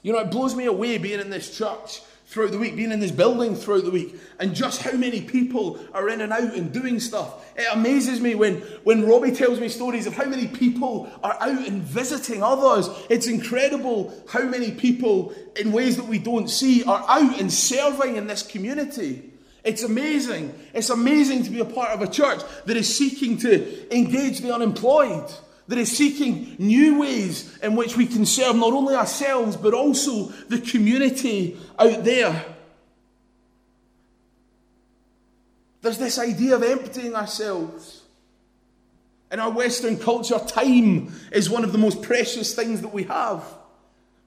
You 0.02 0.14
know, 0.14 0.20
it 0.20 0.32
blows 0.32 0.56
me 0.56 0.66
away 0.66 0.98
being 0.98 1.20
in 1.20 1.30
this 1.30 1.58
church 1.58 2.02
throughout 2.30 2.52
the 2.52 2.60
week, 2.60 2.76
being 2.76 2.92
in 2.92 3.00
this 3.00 3.10
building 3.10 3.56
throughout 3.56 3.84
the 3.84 3.90
week, 3.90 4.16
and 4.38 4.54
just 4.54 4.84
how 4.84 4.92
many 4.92 5.20
people 5.20 5.80
are 5.96 6.10
in 6.10 6.22
and 6.22 6.32
out 6.32 6.54
and 6.54 6.72
doing 6.72 7.00
stuff. 7.00 7.44
It 7.58 7.66
amazes 7.74 8.22
me 8.22 8.36
when, 8.36 8.58
when 8.84 9.08
Robbie 9.08 9.32
tells 9.32 9.60
me 9.60 9.68
stories 9.68 10.06
of 10.06 10.14
how 10.14 10.26
many 10.26 10.46
people 10.46 11.12
are 11.24 11.36
out 11.40 11.68
and 11.68 11.82
visiting 11.82 12.44
others. 12.44 12.88
It's 13.10 13.26
incredible 13.26 14.14
how 14.30 14.44
many 14.44 14.70
people, 14.70 15.34
in 15.60 15.72
ways 15.72 15.98
that 15.98 16.06
we 16.06 16.20
don't 16.20 16.52
see, 16.52 16.84
are 16.84 17.04
out 17.08 17.42
and 17.42 17.52
serving 17.52 18.16
in 18.16 18.28
this 18.28 18.44
community. 18.44 19.32
It's 19.64 19.82
amazing. 19.82 20.54
It's 20.76 20.92
amazing 20.92 21.44
to 21.46 21.50
be 21.50 21.62
a 21.62 21.66
part 21.66 21.90
of 21.90 22.04
a 22.04 22.08
church 22.08 22.42
that 22.66 22.78
is 22.78 22.96
seeking 22.96 23.38
to 23.40 23.96
engage 23.96 24.42
the 24.42 24.54
unemployed 24.54 25.32
that 25.70 25.78
is 25.78 25.96
seeking 25.96 26.56
new 26.58 27.00
ways 27.00 27.58
in 27.60 27.76
which 27.76 27.96
we 27.96 28.08
can 28.08 28.26
serve 28.26 28.56
not 28.56 28.74
only 28.74 28.96
ourselves 28.96 29.56
but 29.56 29.72
also 29.72 30.26
the 30.50 30.60
community 30.60 31.56
out 31.78 32.04
there. 32.04 32.44
There's 35.82 36.00
this 36.00 36.18
idea 36.18 36.56
of 36.56 36.64
emptying 36.64 37.14
ourselves. 37.16 38.02
In 39.32 39.40
our 39.40 39.52
Western 39.52 39.98
culture, 39.98 40.40
time 40.40 41.14
is 41.32 41.52
one 41.52 41.64
of 41.64 41.72
the 41.72 41.78
most 41.78 42.02
precious 42.02 42.56
things 42.56 42.82
that 42.82 42.92
we 42.92 43.04
have. 43.04 43.46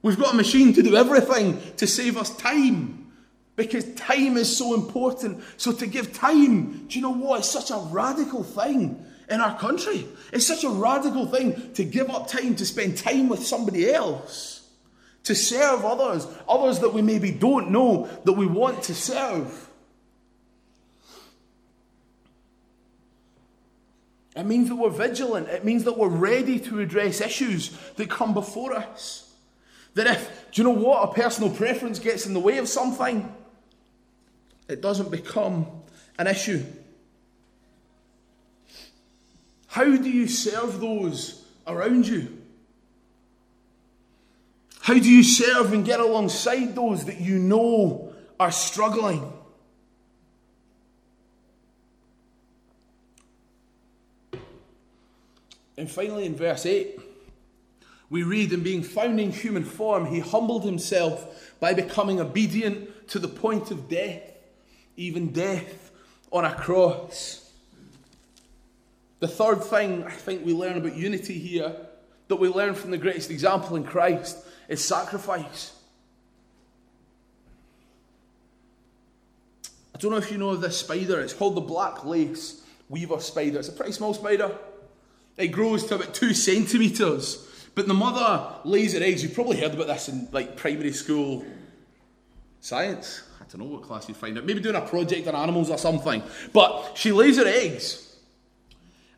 We've 0.01 0.17
got 0.17 0.33
a 0.33 0.37
machine 0.37 0.73
to 0.73 0.81
do 0.81 0.95
everything 0.95 1.61
to 1.75 1.85
save 1.85 2.15
us 2.15 2.33
time 2.37 3.11
because 3.57 3.83
time 3.95 4.37
is 4.37 4.57
so 4.57 4.75
important. 4.75 5.43
So, 5.57 5.73
to 5.73 5.87
give 5.87 6.13
time, 6.13 6.87
do 6.87 6.97
you 6.97 7.01
know 7.01 7.13
what? 7.13 7.39
It's 7.39 7.49
such 7.49 7.69
a 7.69 7.85
radical 7.91 8.43
thing 8.43 9.05
in 9.29 9.39
our 9.39 9.57
country. 9.57 10.07
It's 10.31 10.47
such 10.47 10.63
a 10.63 10.69
radical 10.69 11.25
thing 11.25 11.73
to 11.73 11.83
give 11.83 12.09
up 12.09 12.27
time 12.27 12.55
to 12.55 12.65
spend 12.65 12.97
time 12.97 13.29
with 13.29 13.45
somebody 13.45 13.91
else, 13.91 14.67
to 15.23 15.35
serve 15.35 15.85
others, 15.85 16.27
others 16.47 16.79
that 16.79 16.93
we 16.93 17.01
maybe 17.01 17.31
don't 17.31 17.71
know 17.71 18.07
that 18.25 18.33
we 18.33 18.45
want 18.45 18.83
to 18.83 18.95
serve. 18.95 19.69
It 24.35 24.45
means 24.45 24.69
that 24.69 24.75
we're 24.75 24.89
vigilant. 24.89 25.47
It 25.49 25.63
means 25.63 25.83
that 25.83 25.97
we're 25.97 26.07
ready 26.09 26.59
to 26.61 26.79
address 26.79 27.21
issues 27.21 27.69
that 27.95 28.09
come 28.09 28.33
before 28.33 28.73
us. 28.73 29.31
That 29.93 30.07
if, 30.07 30.51
do 30.51 30.61
you 30.61 30.67
know 30.67 30.73
what, 30.73 31.09
a 31.09 31.13
personal 31.13 31.51
preference 31.51 31.99
gets 31.99 32.25
in 32.25 32.33
the 32.33 32.39
way 32.39 32.57
of 32.57 32.67
something, 32.67 33.31
it 34.67 34.81
doesn't 34.81 35.11
become 35.11 35.67
an 36.17 36.25
issue. 36.25 36.63
How 39.73 39.85
do 39.85 40.07
you 40.07 40.27
serve 40.27 40.79
those 40.79 41.43
around 41.65 42.05
you? 42.05 42.27
How 44.81 44.93
do 44.93 45.11
you 45.11 45.23
serve 45.23 45.73
and 45.73 45.83
get 45.83 45.99
alongside 45.99 46.75
those 46.75 47.05
that 47.05 47.19
you 47.19 47.39
know 47.39 48.13
are 48.39 48.51
struggling? 48.51 49.33
And 55.75 55.89
finally, 55.89 56.27
in 56.27 56.35
verse 56.35 56.67
8, 56.67 56.99
we 58.11 58.21
read, 58.21 58.53
In 58.53 58.61
being 58.61 58.83
found 58.83 59.19
in 59.19 59.31
human 59.31 59.63
form, 59.63 60.05
he 60.05 60.19
humbled 60.19 60.65
himself 60.65 61.55
by 61.59 61.73
becoming 61.73 62.21
obedient 62.21 63.07
to 63.07 63.17
the 63.17 63.27
point 63.27 63.71
of 63.71 63.89
death, 63.89 64.21
even 64.97 65.31
death 65.31 65.89
on 66.31 66.45
a 66.45 66.53
cross. 66.53 67.42
The 69.23 69.29
third 69.29 69.63
thing 69.63 70.03
I 70.03 70.11
think 70.11 70.45
we 70.45 70.51
learn 70.51 70.75
about 70.75 70.97
unity 70.97 71.39
here, 71.39 71.73
that 72.27 72.35
we 72.35 72.49
learn 72.49 72.75
from 72.75 72.91
the 72.91 72.97
greatest 72.97 73.31
example 73.31 73.77
in 73.77 73.85
Christ, 73.85 74.37
is 74.67 74.83
sacrifice. 74.83 75.71
I 79.95 79.99
don't 79.99 80.11
know 80.11 80.17
if 80.17 80.29
you 80.29 80.37
know 80.37 80.49
of 80.49 80.59
this 80.59 80.77
spider. 80.77 81.21
It's 81.21 81.31
called 81.31 81.55
the 81.55 81.61
black 81.61 82.03
lace 82.03 82.63
weaver 82.89 83.21
spider. 83.21 83.59
It's 83.59 83.69
a 83.69 83.71
pretty 83.71 83.93
small 83.93 84.13
spider. 84.13 84.57
It 85.37 85.53
grows 85.53 85.85
to 85.85 85.95
about 85.95 86.13
two 86.13 86.33
centimetres. 86.33 87.47
But 87.75 87.87
the 87.87 87.93
mother 87.93 88.55
lays 88.65 88.91
her 88.91 89.01
eggs. 89.01 89.23
You've 89.23 89.35
probably 89.35 89.61
heard 89.61 89.73
about 89.73 89.87
this 89.87 90.09
in 90.09 90.27
like 90.33 90.57
primary 90.57 90.91
school 90.91 91.45
science. 92.59 93.23
I 93.39 93.45
don't 93.45 93.59
know 93.59 93.73
what 93.73 93.83
class 93.83 94.09
you'd 94.09 94.17
find 94.17 94.37
it. 94.37 94.45
Maybe 94.45 94.59
doing 94.59 94.75
a 94.75 94.81
project 94.81 95.29
on 95.29 95.35
animals 95.35 95.69
or 95.69 95.77
something. 95.77 96.21
But 96.51 96.95
she 96.95 97.13
lays 97.13 97.37
her 97.37 97.47
eggs 97.47 98.02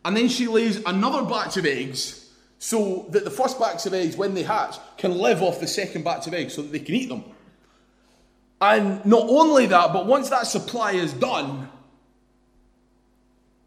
and 0.05 0.15
then 0.15 0.29
she 0.29 0.47
lays 0.47 0.77
another 0.85 1.27
batch 1.27 1.57
of 1.57 1.65
eggs 1.65 2.29
so 2.59 3.07
that 3.09 3.23
the 3.23 3.31
first 3.31 3.59
batch 3.59 3.85
of 3.87 3.93
eggs, 3.93 4.15
when 4.15 4.35
they 4.35 4.43
hatch, 4.43 4.77
can 4.97 5.17
live 5.17 5.41
off 5.41 5.59
the 5.59 5.67
second 5.67 6.03
batch 6.03 6.27
of 6.27 6.33
eggs 6.33 6.53
so 6.53 6.61
that 6.61 6.71
they 6.71 6.79
can 6.79 6.93
eat 6.93 7.09
them. 7.09 7.23
And 8.61 9.03
not 9.03 9.23
only 9.27 9.65
that, 9.65 9.91
but 9.93 10.05
once 10.05 10.29
that 10.29 10.45
supply 10.47 10.91
is 10.91 11.11
done, 11.11 11.69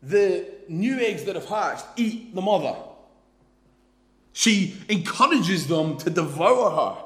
the 0.01 0.47
new 0.69 0.99
eggs 1.01 1.25
that 1.25 1.35
have 1.35 1.47
hatched 1.47 1.85
eat 1.97 2.35
the 2.35 2.41
mother. 2.41 2.77
She 4.33 4.77
encourages 4.89 5.67
them 5.67 5.97
to 5.99 6.11
devour 6.11 6.71
her. 6.71 7.05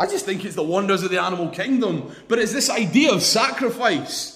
I 0.00 0.06
just 0.06 0.26
think 0.26 0.44
it's 0.44 0.56
the 0.56 0.64
wonders 0.64 1.04
of 1.04 1.10
the 1.12 1.22
animal 1.22 1.50
kingdom, 1.50 2.12
but 2.26 2.40
it's 2.40 2.52
this 2.52 2.68
idea 2.68 3.12
of 3.12 3.22
sacrifice. 3.22 4.33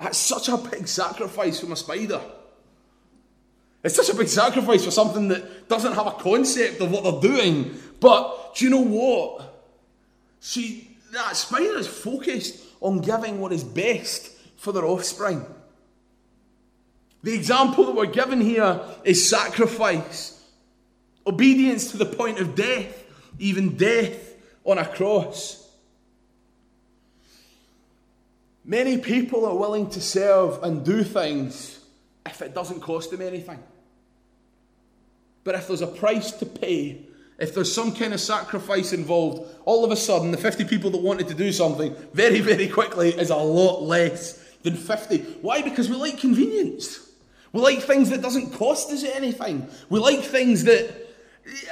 That's 0.00 0.18
such 0.18 0.48
a 0.48 0.56
big 0.56 0.86
sacrifice 0.88 1.60
from 1.60 1.72
a 1.72 1.76
spider. 1.76 2.20
It's 3.82 3.94
such 3.94 4.08
a 4.08 4.14
big 4.14 4.28
sacrifice 4.28 4.84
for 4.84 4.90
something 4.90 5.28
that 5.28 5.68
doesn't 5.68 5.92
have 5.92 6.06
a 6.06 6.12
concept 6.12 6.80
of 6.80 6.90
what 6.90 7.04
they're 7.04 7.30
doing. 7.30 7.76
But 8.00 8.56
do 8.56 8.64
you 8.64 8.70
know 8.70 8.80
what? 8.80 9.54
She, 10.40 10.96
that 11.12 11.36
spider 11.36 11.78
is 11.78 11.86
focused 11.86 12.62
on 12.80 13.00
giving 13.00 13.40
what 13.40 13.52
is 13.52 13.64
best 13.64 14.30
for 14.56 14.72
their 14.72 14.84
offspring. 14.84 15.44
The 17.22 17.34
example 17.34 17.84
that 17.86 17.94
we're 17.94 18.06
given 18.06 18.40
here 18.40 18.80
is 19.04 19.28
sacrifice, 19.28 20.40
obedience 21.26 21.90
to 21.90 21.96
the 21.96 22.06
point 22.06 22.38
of 22.38 22.54
death, 22.54 23.04
even 23.38 23.76
death 23.76 24.34
on 24.64 24.78
a 24.78 24.84
cross. 24.84 25.65
Many 28.66 28.98
people 28.98 29.46
are 29.46 29.54
willing 29.54 29.88
to 29.90 30.00
serve 30.00 30.60
and 30.64 30.84
do 30.84 31.04
things 31.04 31.78
if 32.26 32.42
it 32.42 32.52
doesn't 32.52 32.80
cost 32.80 33.12
them 33.12 33.22
anything. 33.22 33.62
But 35.44 35.54
if 35.54 35.68
there's 35.68 35.82
a 35.82 35.86
price 35.86 36.32
to 36.32 36.46
pay, 36.46 37.06
if 37.38 37.54
there's 37.54 37.72
some 37.72 37.94
kind 37.94 38.12
of 38.12 38.20
sacrifice 38.20 38.92
involved, 38.92 39.48
all 39.64 39.84
of 39.84 39.92
a 39.92 39.96
sudden 39.96 40.32
the 40.32 40.36
50 40.36 40.64
people 40.64 40.90
that 40.90 41.00
wanted 41.00 41.28
to 41.28 41.34
do 41.34 41.52
something 41.52 41.94
very, 42.12 42.40
very 42.40 42.66
quickly 42.66 43.10
is 43.10 43.30
a 43.30 43.36
lot 43.36 43.82
less 43.82 44.32
than 44.64 44.74
50. 44.74 45.18
Why? 45.42 45.62
Because 45.62 45.88
we 45.88 45.94
like 45.94 46.18
convenience. 46.18 47.08
We 47.52 47.60
like 47.60 47.78
things 47.82 48.10
that 48.10 48.20
doesn't 48.20 48.52
cost 48.54 48.90
us 48.90 49.04
anything. 49.04 49.68
We 49.88 50.00
like 50.00 50.22
things 50.22 50.64
that 50.64 50.92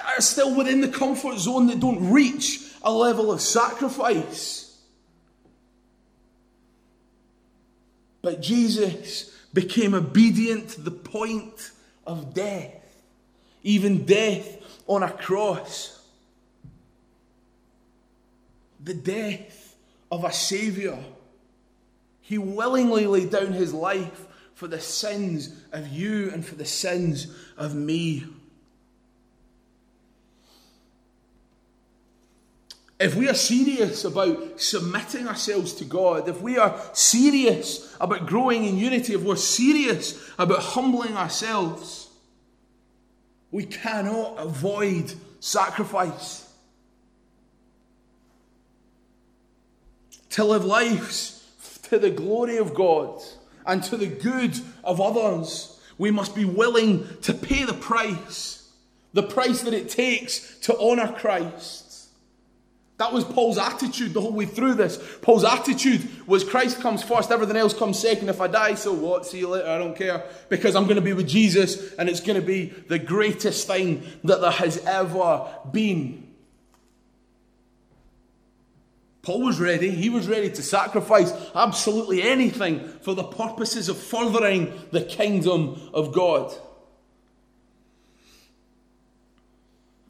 are 0.07 0.21
still 0.21 0.55
within 0.55 0.81
the 0.81 0.89
comfort 0.89 1.39
zone 1.39 1.67
that 1.67 1.81
don't 1.81 2.13
reach 2.13 2.61
a 2.83 2.93
level 2.93 3.33
of 3.33 3.41
sacrifice. 3.41 4.64
But 8.25 8.41
Jesus 8.41 9.31
became 9.53 9.93
obedient 9.93 10.71
to 10.71 10.81
the 10.81 10.91
point 10.91 11.73
of 12.07 12.33
death, 12.33 12.73
even 13.63 14.07
death 14.07 14.57
on 14.87 15.03
a 15.03 15.11
cross. 15.11 16.03
The 18.83 18.95
death 18.95 19.77
of 20.11 20.25
a 20.25 20.33
Saviour. 20.33 20.99
He 22.23 22.39
willingly 22.39 23.07
laid 23.07 23.31
down 23.31 23.53
his 23.53 23.75
life 23.75 24.27
for 24.55 24.69
the 24.69 24.81
sins 24.81 25.55
of 25.71 25.89
you 25.89 26.31
and 26.31 26.45
for 26.45 26.55
the 26.55 26.65
sins 26.65 27.27
of 27.59 27.75
me. 27.75 28.25
If 33.01 33.17
we 33.17 33.29
are 33.29 33.35
serious 33.35 34.05
about 34.05 34.61
submitting 34.61 35.27
ourselves 35.27 35.73
to 35.75 35.85
God, 35.85 36.29
if 36.29 36.41
we 36.41 36.59
are 36.59 36.81
serious 36.93 37.97
about 38.01 38.27
growing 38.27 38.65
in 38.65 38.79
unity, 38.79 39.15
if 39.15 39.23
we're 39.23 39.37
serious 39.37 40.31
about 40.39 40.61
humbling 40.61 41.17
ourselves, 41.17 42.05
We 43.55 43.65
cannot 43.65 44.35
avoid 44.37 45.15
sacrifice. 45.39 46.53
To 50.31 50.43
live 50.43 50.65
lives 50.65 51.49
to 51.85 52.01
the 52.01 52.11
glory 52.11 52.57
of 52.57 52.75
God 52.75 53.23
and 53.65 53.81
to 53.85 53.97
the 53.97 54.09
good 54.09 54.59
of 54.83 55.01
others, 55.01 55.81
we 55.99 56.11
must 56.11 56.35
be 56.35 56.45
willing 56.45 57.07
to 57.23 57.33
pay 57.33 57.63
the 57.63 57.75
price, 57.75 58.69
the 59.13 59.23
price 59.23 59.63
that 59.63 59.73
it 59.73 59.89
takes 59.89 60.59
to 60.63 60.77
honour 60.77 61.13
Christ. 61.13 61.84
That 62.97 63.13
was 63.13 63.25
Paul's 63.25 63.59
attitude 63.59 64.15
the 64.15 64.21
whole 64.21 64.33
way 64.33 64.47
through 64.47 64.75
this. 64.75 65.03
Paul's 65.21 65.43
attitude 65.43 66.09
was 66.29 66.45
Christ 66.45 66.81
comes 66.81 67.03
first, 67.03 67.33
everything 67.33 67.57
else 67.57 67.75
comes 67.75 67.99
second. 67.99 68.29
If 68.29 68.41
I 68.41 68.47
die, 68.47 68.75
so 68.75 68.93
what? 68.93 69.27
See 69.27 69.39
you 69.39 69.49
later, 69.49 69.69
I 69.69 69.79
don't 69.79 69.97
care. 69.97 70.25
Because 70.49 70.77
I'm 70.77 70.85
going 70.85 70.97
to 70.97 71.03
be 71.03 71.13
with 71.13 71.29
Jesus 71.29 71.95
and 71.95 72.09
it's 72.09 72.21
going 72.21 72.41
to 72.41 72.47
be 72.47 72.67
the 72.67 73.01
greatest 73.01 73.67
thing 73.67 74.05
that 74.23 74.41
there 74.41 74.51
has 74.53 74.79
ever 74.85 75.45
been. 75.73 76.25
Paul 79.23 79.43
was 79.43 79.59
ready. 79.59 79.91
He 79.91 80.11
was 80.11 80.29
ready 80.29 80.51
to 80.51 80.63
sacrifice 80.63 81.33
absolutely 81.55 82.23
anything 82.23 82.87
for 83.01 83.15
the 83.15 83.25
purposes 83.25 83.89
of 83.89 83.97
furthering 83.97 84.73
the 84.93 85.03
kingdom 85.03 85.81
of 85.95 86.13
God. 86.13 86.55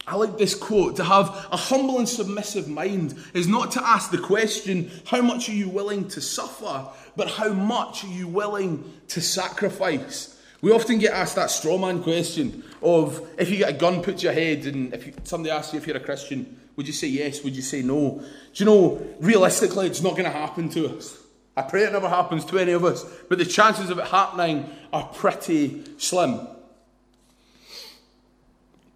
I 0.07 0.17
like 0.17 0.37
this 0.37 0.55
quote 0.55 0.97
to 0.97 1.05
have 1.05 1.29
a 1.51 1.57
humble 1.57 1.99
and 1.99 2.09
submissive 2.09 2.69
mind 2.69 3.15
is 3.33 3.49
not 3.49 3.71
to 3.73 3.87
ask 3.87 4.11
the 4.11 4.19
question, 4.19 4.91
how 5.07 5.23
much 5.23 5.49
are 5.49 5.55
you 5.55 5.69
willing 5.69 6.09
to 6.09 6.21
suffer, 6.21 6.87
but 7.17 7.29
how 7.29 7.53
much 7.53 8.05
are 8.05 8.09
you 8.09 8.29
willing 8.29 8.93
to 9.09 9.21
sacrifice? 9.23 10.39
We 10.61 10.73
often 10.73 10.99
get 10.99 11.13
asked 11.13 11.37
that 11.37 11.51
straw 11.51 11.79
man 11.79 12.03
question 12.03 12.65
of 12.83 13.27
if 13.39 13.51
you 13.51 13.59
get 13.59 13.71
a 13.71 13.79
gun 13.79 14.03
put 14.03 14.19
to 14.19 14.25
your 14.25 14.33
head 14.33 14.67
and 14.67 14.93
if 14.93 15.07
you, 15.07 15.15
somebody 15.25 15.51
asks 15.51 15.73
you 15.73 15.79
if 15.79 15.87
you're 15.87 15.97
a 15.97 16.01
Christian, 16.01 16.59
would 16.77 16.87
you 16.87 16.93
say 16.93 17.07
yes? 17.07 17.43
Would 17.43 17.57
you 17.57 17.63
say 17.63 17.83
no? 17.83 18.21
Do 18.55 18.65
you 18.65 18.65
know, 18.67 19.07
realistically, 19.21 19.87
it's 19.87 20.03
not 20.03 20.13
going 20.13 20.25
to 20.25 20.31
happen 20.31 20.69
to 20.71 20.97
us. 20.97 21.19
I 21.57 21.63
pray 21.63 21.85
it 21.85 21.93
never 21.93 22.09
happens 22.09 22.45
to 22.47 22.59
any 22.59 22.73
of 22.73 22.85
us, 22.85 23.05
but 23.29 23.39
the 23.39 23.45
chances 23.45 23.91
of 23.91 23.99
it 23.99 24.07
happening 24.07 24.69
are 24.93 25.07
pretty 25.07 25.85
slim. 25.99 26.49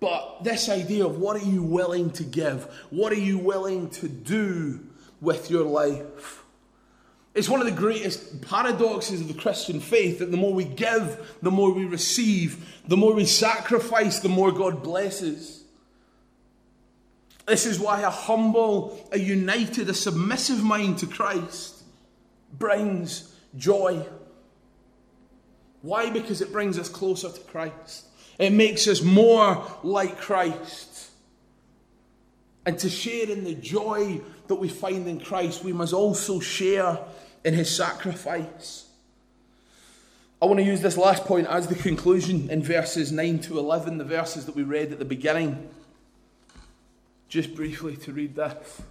But 0.01 0.45
this 0.45 0.69
idea 0.69 1.05
of 1.05 1.19
what 1.19 1.37
are 1.37 1.45
you 1.45 1.63
willing 1.63 2.11
to 2.13 2.23
give? 2.23 2.65
What 2.91 3.13
are 3.13 3.17
you 3.17 3.39
willing 3.39 3.91
to 3.91 4.09
do 4.09 4.81
with 5.21 5.51
your 5.51 5.65
life? 5.65 6.45
It's 7.35 7.49
one 7.49 7.61
of 7.61 7.67
the 7.67 7.73
greatest 7.73 8.43
paradoxes 8.43 9.21
of 9.21 9.29
the 9.29 9.41
Christian 9.41 9.81
faith 9.81 10.19
that 10.19 10.31
the 10.31 10.37
more 10.37 10.53
we 10.53 10.65
give, 10.65 11.37
the 11.43 11.51
more 11.51 11.73
we 11.73 11.85
receive, 11.85 12.81
the 12.89 12.97
more 12.97 13.15
we 13.15 13.27
sacrifice, 13.27 14.21
the 14.21 14.29
more 14.29 14.51
God 14.51 14.83
blesses. 14.83 15.65
This 17.47 17.65
is 17.65 17.79
why 17.79 18.01
a 18.03 18.11
humble, 18.11 19.09
a 19.13 19.19
united, 19.19 19.89
a 19.89 19.95
submissive 19.95 20.63
mind 20.63 20.99
to 20.99 21.07
Christ 21.07 21.83
brings 22.59 23.35
joy. 23.57 24.05
Why? 25.83 26.11
Because 26.11 26.41
it 26.41 26.53
brings 26.53 26.79
us 26.79 26.89
closer 26.89 27.31
to 27.31 27.41
Christ. 27.43 28.08
It 28.39 28.53
makes 28.53 28.87
us 28.87 29.03
more 29.03 29.67
like 29.83 30.19
Christ. 30.19 31.11
And 32.65 32.79
to 32.79 32.89
share 32.89 33.29
in 33.29 33.45
the 33.45 33.55
joy 33.55 34.21
that 34.47 34.55
we 34.55 34.69
find 34.69 35.07
in 35.09 35.21
Christ, 35.21 35.65
we 35.65 35.73
must 35.73 35.93
also 35.93 36.39
share 36.39 36.99
in 37.45 37.55
his 37.55 37.75
sacrifice. 37.75 38.87
I 40.41 40.47
want 40.47 40.61
to 40.61 40.65
use 40.65 40.81
this 40.81 40.97
last 40.97 41.25
point 41.25 41.49
as 41.49 41.67
the 41.67 41.75
conclusion 41.75 42.49
in 42.49 42.63
verses 42.63 43.11
9 43.11 43.41
to 43.41 43.59
11, 43.59 43.99
the 43.99 44.05
verses 44.05 44.47
that 44.47 44.55
we 44.55 44.63
read 44.63 44.93
at 44.93 45.01
the 45.01 45.05
beginning. 45.05 45.69
Just 47.29 47.57
briefly 47.57 47.97
to 47.97 48.13
read 48.13 48.37
this. 48.37 48.83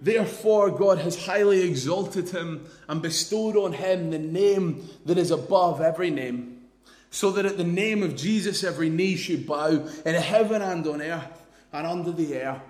Therefore, 0.00 0.70
God 0.70 0.98
has 0.98 1.26
highly 1.26 1.62
exalted 1.62 2.28
him 2.28 2.66
and 2.88 3.02
bestowed 3.02 3.56
on 3.56 3.72
him 3.72 4.10
the 4.10 4.18
name 4.18 4.88
that 5.06 5.18
is 5.18 5.30
above 5.30 5.80
every 5.80 6.10
name, 6.10 6.62
so 7.10 7.30
that 7.32 7.46
at 7.46 7.56
the 7.56 7.64
name 7.64 8.02
of 8.02 8.16
Jesus 8.16 8.62
every 8.62 8.90
knee 8.90 9.16
should 9.16 9.46
bow 9.46 9.86
in 10.04 10.14
heaven 10.14 10.62
and 10.62 10.86
on 10.86 11.02
earth 11.02 11.46
and 11.72 11.86
under 11.86 12.12
the 12.12 12.40
earth, 12.40 12.62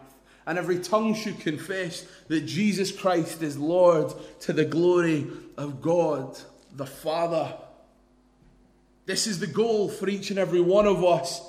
and 0.47 0.59
every 0.59 0.79
tongue 0.79 1.15
should 1.15 1.39
confess 1.41 2.07
that 2.29 2.47
Jesus 2.47 2.91
Christ 2.91 3.43
is 3.43 3.59
Lord 3.59 4.13
to 4.41 4.53
the 4.55 4.65
glory 4.65 5.27
of 5.57 5.83
God 5.83 6.39
the 6.75 6.87
Father. 6.87 7.55
This 9.05 9.27
is 9.27 9.41
the 9.41 9.47
goal 9.47 9.89
for 9.89 10.09
each 10.09 10.31
and 10.31 10.39
every 10.39 10.61
one 10.61 10.87
of 10.87 11.05
us 11.05 11.43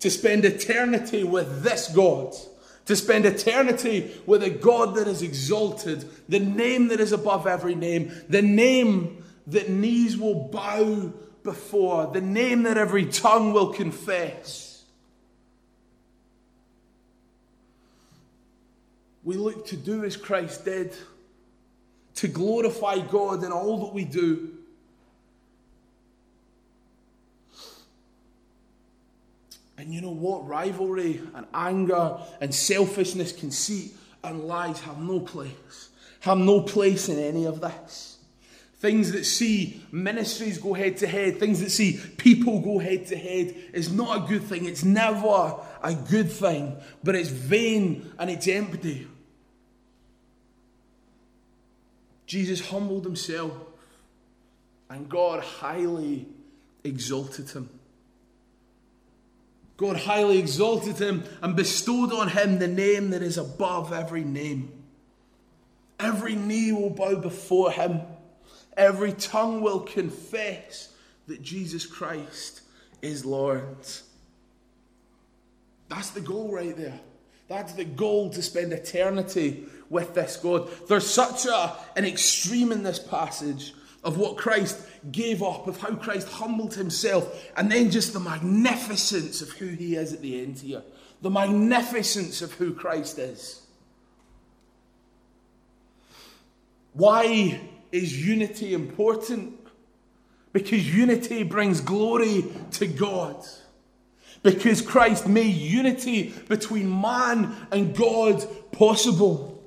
to 0.00 0.10
spend 0.10 0.44
eternity 0.44 1.24
with 1.24 1.62
this 1.62 1.88
God 1.88 2.34
to 2.90 2.96
spend 2.96 3.24
eternity 3.24 4.10
with 4.26 4.42
a 4.42 4.50
God 4.50 4.96
that 4.96 5.06
is 5.06 5.22
exalted, 5.22 6.04
the 6.28 6.40
name 6.40 6.88
that 6.88 6.98
is 6.98 7.12
above 7.12 7.46
every 7.46 7.76
name, 7.76 8.10
the 8.28 8.42
name 8.42 9.22
that 9.46 9.68
knees 9.68 10.18
will 10.18 10.48
bow 10.48 11.12
before, 11.44 12.08
the 12.08 12.20
name 12.20 12.64
that 12.64 12.76
every 12.76 13.06
tongue 13.06 13.52
will 13.52 13.72
confess. 13.72 14.82
We 19.22 19.36
look 19.36 19.68
to 19.68 19.76
do 19.76 20.02
as 20.02 20.16
Christ 20.16 20.64
did, 20.64 20.92
to 22.16 22.26
glorify 22.26 22.98
God 22.98 23.44
in 23.44 23.52
all 23.52 23.86
that 23.86 23.94
we 23.94 24.04
do. 24.04 24.50
And 29.80 29.94
you 29.94 30.02
know 30.02 30.10
what? 30.10 30.46
Rivalry 30.46 31.22
and 31.34 31.46
anger 31.54 32.18
and 32.42 32.54
selfishness, 32.54 33.32
conceit 33.32 33.92
and 34.22 34.44
lies 34.44 34.78
have 34.80 34.98
no 34.98 35.20
place. 35.20 35.88
Have 36.20 36.36
no 36.36 36.60
place 36.60 37.08
in 37.08 37.18
any 37.18 37.46
of 37.46 37.62
this. 37.62 38.18
Things 38.76 39.12
that 39.12 39.24
see 39.24 39.82
ministries 39.90 40.58
go 40.58 40.74
head 40.74 40.98
to 40.98 41.06
head, 41.06 41.40
things 41.40 41.60
that 41.60 41.70
see 41.70 41.98
people 42.18 42.60
go 42.60 42.78
head 42.78 43.06
to 43.06 43.16
head 43.16 43.54
is 43.72 43.90
not 43.90 44.24
a 44.24 44.28
good 44.28 44.42
thing. 44.42 44.66
It's 44.66 44.84
never 44.84 45.56
a 45.82 45.94
good 46.10 46.30
thing, 46.30 46.76
but 47.02 47.14
it's 47.14 47.30
vain 47.30 48.12
and 48.18 48.28
it's 48.28 48.48
empty. 48.48 49.08
Jesus 52.26 52.68
humbled 52.68 53.04
himself, 53.04 53.52
and 54.90 55.08
God 55.08 55.42
highly 55.42 56.28
exalted 56.84 57.48
him. 57.48 57.70
God 59.80 59.96
highly 59.96 60.38
exalted 60.38 60.98
him 60.98 61.24
and 61.40 61.56
bestowed 61.56 62.12
on 62.12 62.28
him 62.28 62.58
the 62.58 62.68
name 62.68 63.10
that 63.10 63.22
is 63.22 63.38
above 63.38 63.94
every 63.94 64.22
name. 64.22 64.70
Every 65.98 66.34
knee 66.34 66.70
will 66.70 66.90
bow 66.90 67.14
before 67.14 67.70
him, 67.70 68.02
every 68.76 69.14
tongue 69.14 69.62
will 69.62 69.80
confess 69.80 70.92
that 71.28 71.40
Jesus 71.40 71.86
Christ 71.86 72.60
is 73.00 73.24
Lord. 73.24 73.74
That's 75.88 76.10
the 76.10 76.20
goal 76.20 76.52
right 76.52 76.76
there. 76.76 77.00
That's 77.48 77.72
the 77.72 77.86
goal 77.86 78.28
to 78.30 78.42
spend 78.42 78.74
eternity 78.74 79.64
with 79.88 80.12
this 80.12 80.36
God. 80.36 80.68
There's 80.88 81.08
such 81.08 81.46
a, 81.46 81.74
an 81.96 82.04
extreme 82.04 82.70
in 82.70 82.82
this 82.82 82.98
passage 82.98 83.72
of 84.02 84.16
what 84.16 84.36
Christ 84.36 84.80
gave 85.12 85.42
up, 85.42 85.66
of 85.66 85.80
how 85.80 85.94
Christ 85.94 86.28
humbled 86.28 86.74
himself, 86.74 87.50
and 87.56 87.70
then 87.70 87.90
just 87.90 88.12
the 88.12 88.20
magnificence 88.20 89.42
of 89.42 89.50
who 89.50 89.66
he 89.66 89.96
is 89.96 90.12
at 90.12 90.22
the 90.22 90.40
end 90.42 90.58
here. 90.58 90.82
The 91.22 91.30
magnificence 91.30 92.40
of 92.40 92.52
who 92.54 92.72
Christ 92.72 93.18
is. 93.18 93.60
Why 96.94 97.60
is 97.92 98.26
unity 98.26 98.74
important? 98.74 99.58
Because 100.52 100.92
unity 100.94 101.42
brings 101.42 101.80
glory 101.80 102.44
to 102.72 102.86
God. 102.86 103.44
Because 104.42 104.80
Christ 104.80 105.28
made 105.28 105.54
unity 105.54 106.34
between 106.48 107.00
man 107.00 107.54
and 107.70 107.94
God 107.94 108.46
possible. 108.72 109.59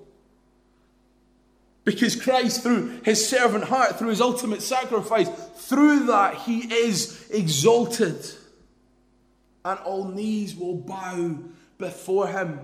Because 1.83 2.15
Christ, 2.15 2.63
through 2.63 3.01
his 3.03 3.27
servant 3.27 3.65
heart, 3.65 3.99
through 3.99 4.09
his 4.09 4.21
ultimate 4.21 4.61
sacrifice, 4.61 5.27
through 5.55 6.05
that 6.05 6.35
he 6.35 6.59
is 6.59 7.29
exalted. 7.29 8.23
And 9.65 9.79
all 9.79 10.05
knees 10.05 10.55
will 10.55 10.75
bow 10.75 11.37
before 11.77 12.27
him. 12.27 12.59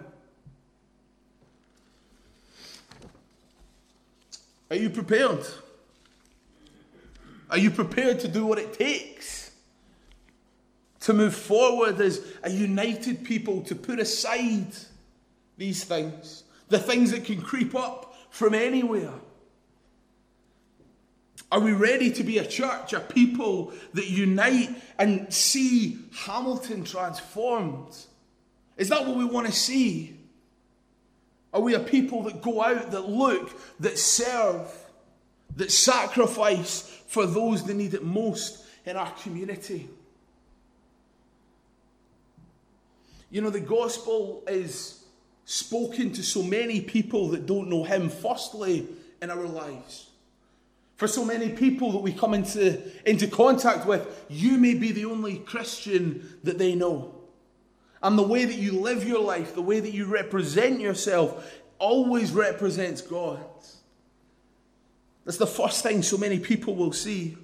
Are 4.69 4.75
you 4.75 4.89
prepared? 4.89 5.45
Are 7.49 7.57
you 7.57 7.71
prepared 7.71 8.19
to 8.21 8.27
do 8.27 8.45
what 8.45 8.59
it 8.59 8.73
takes 8.73 9.51
to 11.01 11.13
move 11.13 11.33
forward 11.33 11.99
as 11.99 12.21
a 12.43 12.49
united 12.49 13.23
people, 13.23 13.61
to 13.63 13.75
put 13.75 13.99
aside 13.99 14.67
these 15.57 15.83
things, 15.83 16.43
the 16.67 16.77
things 16.77 17.11
that 17.11 17.25
can 17.25 17.41
creep 17.41 17.73
up 17.73 18.08
from 18.29 18.53
anywhere. 18.53 19.13
Are 21.51 21.59
we 21.59 21.73
ready 21.73 22.11
to 22.11 22.23
be 22.23 22.37
a 22.37 22.45
church, 22.45 22.93
a 22.93 22.99
people 22.99 23.73
that 23.93 24.07
unite 24.07 24.69
and 24.99 25.33
see 25.33 25.97
Hamilton 26.13 26.83
transformed? 26.83 27.95
Is 28.77 28.89
that 28.89 29.05
what 29.05 29.17
we 29.17 29.25
want 29.25 29.47
to 29.47 29.53
see? 29.53 30.15
Are 31.51 31.61
we 31.61 31.73
a 31.73 31.79
people 31.79 32.23
that 32.23 32.41
go 32.41 32.61
out, 32.61 32.91
that 32.91 33.09
look, 33.09 33.51
that 33.79 33.97
serve, 33.97 34.71
that 35.55 35.71
sacrifice 35.71 36.81
for 37.07 37.25
those 37.25 37.63
that 37.63 37.73
need 37.73 37.95
it 37.95 38.03
most 38.03 38.63
in 38.85 38.95
our 38.95 39.11
community? 39.13 39.89
You 43.31 43.41
know, 43.41 43.49
the 43.49 43.59
gospel 43.59 44.43
is 44.47 44.98
spoken 45.49 46.13
to 46.13 46.21
so 46.21 46.43
many 46.43 46.79
people 46.79 47.29
that 47.29 47.47
don't 47.47 47.69
know 47.69 47.83
Him, 47.83 48.07
firstly, 48.07 48.87
in 49.19 49.31
our 49.31 49.47
lives. 49.47 50.11
For 50.95 51.07
so 51.07 51.25
many 51.25 51.49
people 51.49 51.91
that 51.93 52.03
we 52.03 52.13
come 52.13 52.35
into, 52.35 52.79
into 53.09 53.27
contact 53.27 53.87
with, 53.87 54.25
you 54.29 54.59
may 54.59 54.75
be 54.75 54.91
the 54.91 55.05
only 55.05 55.37
Christian 55.37 56.37
that 56.43 56.59
they 56.59 56.75
know. 56.75 57.15
And 58.03 58.15
the 58.15 58.27
way 58.27 58.45
that 58.45 58.57
you 58.57 58.73
live 58.79 59.03
your 59.03 59.23
life, 59.23 59.55
the 59.55 59.63
way 59.63 59.79
that 59.79 59.91
you 59.91 60.05
represent 60.05 60.79
yourself, 60.79 61.59
always 61.79 62.31
represents 62.31 63.01
God. 63.01 63.43
That's 65.25 65.37
the 65.37 65.47
first 65.47 65.81
thing 65.81 66.03
so 66.03 66.19
many 66.19 66.37
people 66.37 66.75
will 66.75 66.93
see. 66.93 67.37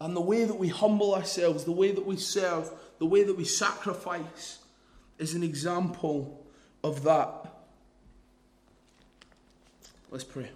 And 0.00 0.16
the 0.16 0.22
way 0.22 0.44
that 0.44 0.58
we 0.58 0.68
humble 0.68 1.14
ourselves, 1.14 1.64
the 1.64 1.72
way 1.72 1.90
that 1.90 2.06
we 2.06 2.16
serve, 2.16 2.70
the 2.98 3.06
way 3.06 3.24
that 3.24 3.36
we 3.36 3.44
sacrifice 3.44 4.60
is 5.18 5.34
an 5.34 5.42
example 5.42 6.44
of 6.84 7.02
that. 7.04 7.46
Let's 10.10 10.24
pray. 10.24 10.50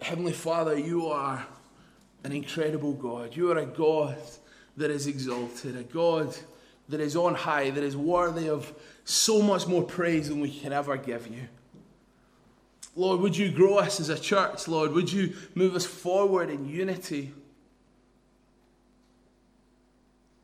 Heavenly 0.00 0.32
Father, 0.32 0.78
you 0.78 1.06
are 1.06 1.44
an 2.22 2.32
incredible 2.32 2.92
God. 2.92 3.34
You 3.34 3.50
are 3.50 3.58
a 3.58 3.66
God 3.66 4.16
that 4.76 4.90
is 4.90 5.06
exalted, 5.06 5.76
a 5.76 5.82
God 5.82 6.36
that 6.88 7.00
is 7.00 7.16
on 7.16 7.34
high, 7.34 7.70
that 7.70 7.82
is 7.82 7.96
worthy 7.96 8.48
of 8.48 8.72
so 9.04 9.42
much 9.42 9.66
more 9.66 9.82
praise 9.82 10.28
than 10.28 10.40
we 10.40 10.50
can 10.50 10.72
ever 10.72 10.96
give 10.96 11.26
you. 11.26 11.48
Lord, 12.94 13.20
would 13.20 13.36
you 13.36 13.50
grow 13.50 13.78
us 13.78 14.00
as 14.00 14.08
a 14.08 14.18
church, 14.18 14.68
Lord? 14.68 14.92
Would 14.92 15.12
you 15.12 15.34
move 15.54 15.74
us 15.74 15.84
forward 15.84 16.50
in 16.50 16.68
unity? 16.68 17.32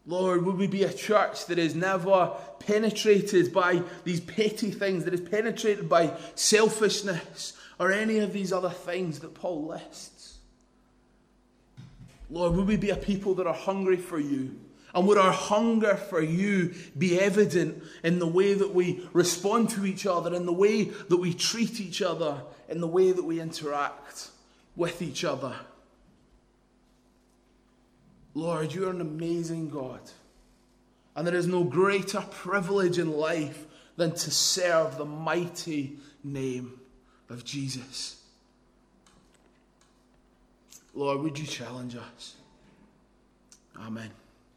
Lord, 0.05 0.44
would 0.44 0.57
we 0.57 0.66
be 0.66 0.82
a 0.82 0.92
church 0.92 1.46
that 1.46 1.59
is 1.59 1.74
never 1.74 2.32
penetrated 2.59 3.53
by 3.53 3.82
these 4.05 4.20
petty 4.20 4.70
things, 4.70 5.05
that 5.05 5.14
is 5.14 5.20
penetrated 5.20 5.88
by 5.88 6.16
selfishness 6.34 7.57
or 7.78 7.92
any 7.92 8.18
of 8.18 8.32
these 8.32 8.53
other 8.53 8.70
things 8.70 9.20
that 9.20 9.34
Paul 9.34 9.66
lists? 9.66 10.38
Lord, 12.30 12.55
would 12.55 12.66
we 12.66 12.76
be 12.76 12.90
a 12.90 12.96
people 12.96 13.34
that 13.34 13.46
are 13.46 13.55
hungry 13.55 13.98
for 13.98 14.18
you? 14.18 14.59
And 14.94 15.07
would 15.07 15.18
our 15.18 15.32
hunger 15.32 15.94
for 15.94 16.20
you 16.20 16.74
be 16.98 17.18
evident 17.18 17.82
in 18.03 18.18
the 18.18 18.26
way 18.26 18.55
that 18.55 18.74
we 18.74 19.09
respond 19.12 19.70
to 19.70 19.86
each 19.86 20.07
other, 20.07 20.34
in 20.34 20.46
the 20.46 20.53
way 20.53 20.84
that 20.84 21.16
we 21.16 21.32
treat 21.32 21.80
each 21.80 22.03
other, 22.03 22.42
in 22.68 22.80
the 22.80 22.86
way 22.88 23.12
that 23.12 23.24
we 23.24 23.40
interact 23.40 24.28
with 24.76 25.00
each 25.00 25.24
other? 25.24 25.55
Lord, 28.34 28.72
you 28.72 28.86
are 28.86 28.90
an 28.90 29.00
amazing 29.00 29.68
God. 29.68 30.00
And 31.14 31.26
there 31.26 31.34
is 31.34 31.46
no 31.46 31.64
greater 31.64 32.22
privilege 32.22 32.98
in 32.98 33.12
life 33.12 33.66
than 33.96 34.12
to 34.12 34.30
serve 34.30 34.96
the 34.96 35.04
mighty 35.04 35.96
name 36.24 36.80
of 37.28 37.44
Jesus. 37.44 38.22
Lord, 40.94 41.20
would 41.20 41.38
you 41.38 41.46
challenge 41.46 41.96
us? 41.96 42.36
Amen. 43.78 44.10